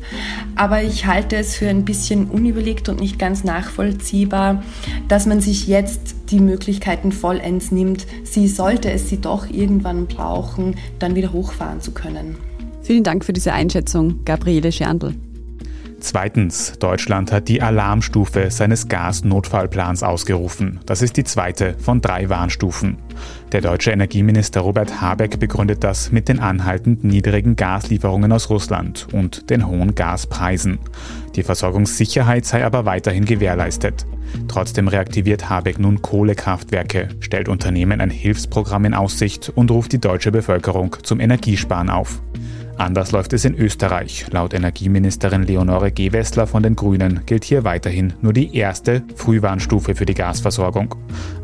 Aber 0.55 0.83
ich 0.83 1.07
halte 1.07 1.37
es 1.37 1.57
für 1.57 1.69
ein 1.69 1.87
bisschen 1.87 2.27
unüberlegt 2.27 2.89
und 2.91 3.01
nicht 3.01 3.19
ganz 3.19 3.43
nachvollziehbar, 3.45 4.63
dass 5.07 5.27
man 5.27 5.41
sich 5.41 5.67
jetzt 5.67 6.17
die 6.31 6.41
Möglichkeiten 6.41 7.13
vollends 7.13 7.71
nimmt, 7.71 8.07
sie 8.25 8.49
sollte 8.49 8.91
es 8.91 9.09
sie 9.09 9.21
doch 9.21 9.49
irgendwann 9.49 10.07
brauchen, 10.07 10.77
dann 10.99 11.15
wieder 11.15 11.33
hochfahren 11.33 11.81
zu 11.81 11.93
können. 11.93 12.37
Vielen 12.83 13.05
Dank 13.05 13.25
für 13.25 13.33
diese 13.33 13.53
Einschätzung, 13.53 14.25
Gabriele 14.25 14.73
Scherndl. 14.73 15.15
Zweitens, 16.01 16.79
Deutschland 16.79 17.33
hat 17.33 17.49
die 17.49 17.61
Alarmstufe 17.61 18.51
seines 18.51 18.87
Gasnotfallplans 18.87 20.05
ausgerufen. 20.05 20.79
Das 20.87 21.03
ist 21.03 21.17
die 21.17 21.25
zweite 21.25 21.75
von 21.79 22.01
drei 22.01 22.29
Warnstufen. 22.29 22.99
Der 23.51 23.63
deutsche 23.63 23.91
Energieminister 23.91 24.61
Robert 24.61 25.01
Habeck 25.01 25.41
begründet 25.41 25.83
das 25.83 26.13
mit 26.13 26.29
den 26.29 26.39
anhaltend 26.39 27.03
niedrigen 27.03 27.57
Gaslieferungen 27.57 28.31
aus 28.31 28.49
Russland 28.49 29.09
und 29.13 29.51
den 29.51 29.67
hohen 29.67 29.97
Gaspreisen. 29.97 30.79
Die 31.39 31.45
Versorgungssicherheit 31.45 32.45
sei 32.47 32.65
aber 32.65 32.85
weiterhin 32.85 33.25
gewährleistet. 33.25 34.05
Trotzdem 34.49 34.89
reaktiviert 34.89 35.49
Habeck 35.49 35.79
nun 35.79 36.03
Kohlekraftwerke, 36.03 37.11
stellt 37.21 37.49
Unternehmen 37.49 38.01
ein 38.01 38.11
Hilfsprogramm 38.11 38.87
in 38.87 38.93
Aussicht 38.93 39.53
und 39.55 39.71
ruft 39.71 39.93
die 39.93 40.01
deutsche 40.01 40.33
Bevölkerung 40.33 40.97
zum 41.05 41.21
Energiesparen 41.21 41.91
auf. 41.91 42.21
Anders 42.79 43.11
läuft 43.11 43.33
es 43.33 43.45
in 43.45 43.57
Österreich. 43.57 44.27
Laut 44.31 44.55
Energieministerin 44.55 45.43
Leonore 45.43 45.91
Gewessler 45.91 46.47
von 46.47 46.63
den 46.63 46.77
Grünen 46.77 47.23
gilt 47.27 47.43
hier 47.43 47.65
weiterhin 47.65 48.13
nur 48.23 48.33
die 48.33 48.57
erste 48.57 49.03
Frühwarnstufe 49.17 49.97
für 49.97 50.07
die 50.07 50.15
Gasversorgung. 50.15 50.95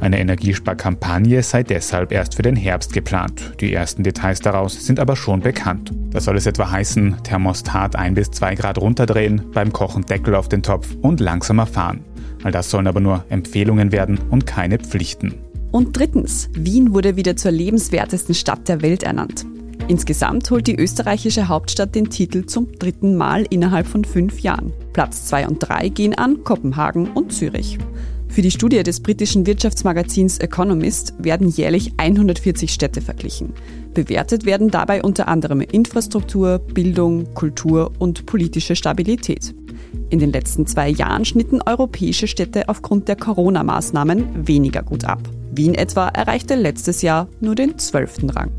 Eine 0.01 0.21
Energiesparkampagne 0.21 1.43
sei 1.43 1.65
deshalb 1.65 2.13
erst 2.13 2.37
für 2.37 2.43
den 2.43 2.55
Herbst 2.55 2.93
geplant. 2.93 3.55
Die 3.61 3.75
ersten 3.75 4.05
Details 4.05 4.41
daraus 4.41 4.87
sind 4.87 5.01
aber 5.01 5.17
schon 5.17 5.41
bekannt. 5.41 5.91
Das 6.11 6.25
soll 6.25 6.37
es 6.37 6.47
etwa 6.47 6.71
heißen, 6.71 7.17
Thermostat 7.25 7.97
1 7.97 8.15
bis 8.15 8.31
2 8.31 8.55
Grad 8.55 8.79
runterdrehen, 8.79 9.43
beim 9.53 9.73
Kochen 9.73 10.07
Deckel 10.07 10.37
auf 10.37 10.49
den 10.49 10.63
Topf 10.63 10.95
und 11.03 11.19
langsamer 11.19 11.67
fahren. 11.67 12.05
All 12.45 12.53
das 12.53 12.71
sollen 12.71 12.87
aber 12.87 13.01
nur 13.01 13.25
Empfehlungen 13.29 13.91
werden 13.91 14.21
und 14.31 14.47
keine 14.47 14.79
Pflichten. 14.79 15.35
Und 15.73 15.99
drittens, 15.99 16.49
Wien 16.53 16.95
wurde 16.95 17.17
wieder 17.17 17.35
zur 17.35 17.51
lebenswertesten 17.51 18.37
Stadt 18.37 18.69
der 18.69 18.83
Welt 18.83 19.03
ernannt. 19.03 19.45
Insgesamt 19.87 20.51
holt 20.51 20.67
die 20.67 20.77
österreichische 20.77 21.49
Hauptstadt 21.49 21.95
den 21.95 22.09
Titel 22.09 22.47
zum 22.47 22.73
dritten 22.79 23.17
Mal 23.17 23.45
innerhalb 23.51 23.87
von 23.87 24.05
fünf 24.05 24.41
Jahren. 24.41 24.73
Platz 24.95 25.27
zwei 25.27 25.47
und 25.47 25.59
drei 25.59 25.91
gehen 25.91 26.15
an 26.15 26.43
Kopenhagen 26.43 27.09
und 27.09 27.33
Zürich. 27.33 27.79
Für 28.29 28.41
die 28.41 28.51
Studie 28.51 28.83
des 28.83 29.01
britischen 29.01 29.47
Wirtschaftsmagazins 29.47 30.39
Economist 30.39 31.15
werden 31.19 31.49
jährlich 31.49 31.93
140 31.99 32.73
Städte 32.73 33.03
verglichen. 33.03 33.53
Bewertet 33.93 34.47
werden 34.47 34.71
dabei 34.71 35.03
unter 35.03 35.29
anderem 35.29 35.61
Infrastruktur, 35.61 36.59
Bildung, 36.59 37.33
Kultur 37.35 37.93
und 37.99 38.25
politische 38.27 38.77
Stabilität. 38.77 39.55
In 40.09 40.19
den 40.19 40.33
letzten 40.33 40.67
zwei 40.67 40.89
Jahren 40.89 41.27
schnitten 41.27 41.61
europäische 41.61 42.27
Städte 42.27 42.69
aufgrund 42.69 43.07
der 43.07 43.17
Corona-Maßnahmen 43.17 44.49
weniger 44.49 44.83
gut 44.83 45.05
ab. 45.05 45.21
Wien 45.53 45.75
etwa 45.75 46.09
erreichte 46.09 46.55
letztes 46.55 47.03
Jahr 47.03 47.29
nur 47.41 47.55
den 47.55 47.79
zwölften 47.79 48.31
Rang. 48.31 48.51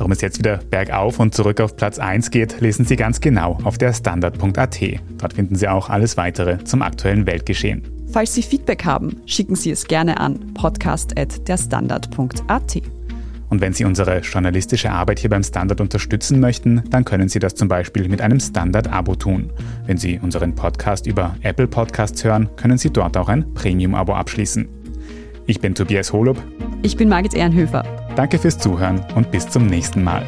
Warum 0.00 0.10
es 0.12 0.20
jetzt 0.22 0.38
wieder 0.38 0.60
bergauf 0.70 1.20
und 1.20 1.34
zurück 1.34 1.60
auf 1.60 1.76
Platz 1.76 1.98
1 1.98 2.30
geht, 2.30 2.62
lesen 2.62 2.86
Sie 2.86 2.96
ganz 2.96 3.20
genau 3.20 3.58
auf 3.64 3.76
der 3.76 3.92
Standard.at. 3.92 4.80
Dort 5.18 5.34
finden 5.34 5.56
Sie 5.56 5.68
auch 5.68 5.90
alles 5.90 6.16
weitere 6.16 6.64
zum 6.64 6.80
aktuellen 6.80 7.26
Weltgeschehen. 7.26 7.82
Falls 8.10 8.34
Sie 8.34 8.42
Feedback 8.42 8.86
haben, 8.86 9.20
schicken 9.26 9.56
Sie 9.56 9.70
es 9.70 9.86
gerne 9.86 10.18
an 10.18 10.54
podcast.derstandard.at. 10.54 12.82
Und 13.50 13.60
wenn 13.60 13.74
Sie 13.74 13.84
unsere 13.84 14.20
journalistische 14.20 14.90
Arbeit 14.90 15.18
hier 15.18 15.28
beim 15.28 15.42
Standard 15.42 15.82
unterstützen 15.82 16.40
möchten, 16.40 16.82
dann 16.88 17.04
können 17.04 17.28
Sie 17.28 17.38
das 17.38 17.54
zum 17.54 17.68
Beispiel 17.68 18.08
mit 18.08 18.22
einem 18.22 18.40
Standard-Abo 18.40 19.16
tun. 19.16 19.52
Wenn 19.84 19.98
Sie 19.98 20.18
unseren 20.18 20.54
Podcast 20.54 21.06
über 21.06 21.36
Apple 21.42 21.66
Podcasts 21.66 22.24
hören, 22.24 22.48
können 22.56 22.78
Sie 22.78 22.88
dort 22.88 23.18
auch 23.18 23.28
ein 23.28 23.52
Premium-Abo 23.52 24.14
abschließen. 24.14 24.66
Ich 25.44 25.60
bin 25.60 25.74
Tobias 25.74 26.10
Holub. 26.14 26.42
Ich 26.80 26.96
bin 26.96 27.10
Margit 27.10 27.34
Ehrenhöfer. 27.34 27.99
Danke 28.20 28.38
fürs 28.38 28.58
Zuhören 28.58 29.02
und 29.14 29.30
bis 29.30 29.48
zum 29.48 29.66
nächsten 29.66 30.04
Mal. 30.04 30.26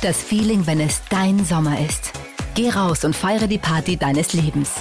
Das 0.00 0.22
Feeling, 0.22 0.66
wenn 0.66 0.80
es 0.80 1.02
dein 1.10 1.44
Sommer 1.44 1.80
ist. 1.80 2.12
Geh 2.54 2.70
raus 2.70 3.04
und 3.04 3.14
feiere 3.14 3.46
die 3.46 3.58
Party 3.58 3.98
deines 3.98 4.32
Lebens. 4.32 4.80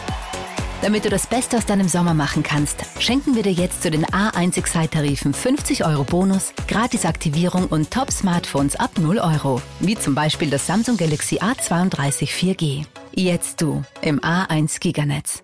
Damit 0.82 1.06
du 1.06 1.10
das 1.10 1.28
Beste 1.28 1.58
aus 1.58 1.68
deinem 1.68 1.88
Sommer 1.88 2.16
machen 2.16 2.42
kannst, 2.42 2.84
schenken 3.00 3.36
wir 3.36 3.44
dir 3.44 3.52
jetzt 3.52 3.84
zu 3.84 3.92
den 3.92 4.04
A1 4.04 4.58
Excite-Tarifen 4.58 5.32
50 5.32 5.86
Euro 5.86 6.04
Bonus, 6.04 6.54
Gratisaktivierung 6.68 7.68
und 7.68 7.92
Top-Smartphones 7.92 8.78
ab 8.78 8.90
0 9.00 9.20
Euro. 9.20 9.62
Wie 9.80 9.96
zum 9.96 10.16
Beispiel 10.16 10.50
das 10.50 10.66
Samsung 10.66 10.98
Galaxy 10.98 11.38
A32 11.38 12.30
4G. 12.30 12.86
Jetzt 13.14 13.62
du 13.62 13.84
im 14.02 14.20
A1 14.22 14.80
Giganetz. 14.80 15.44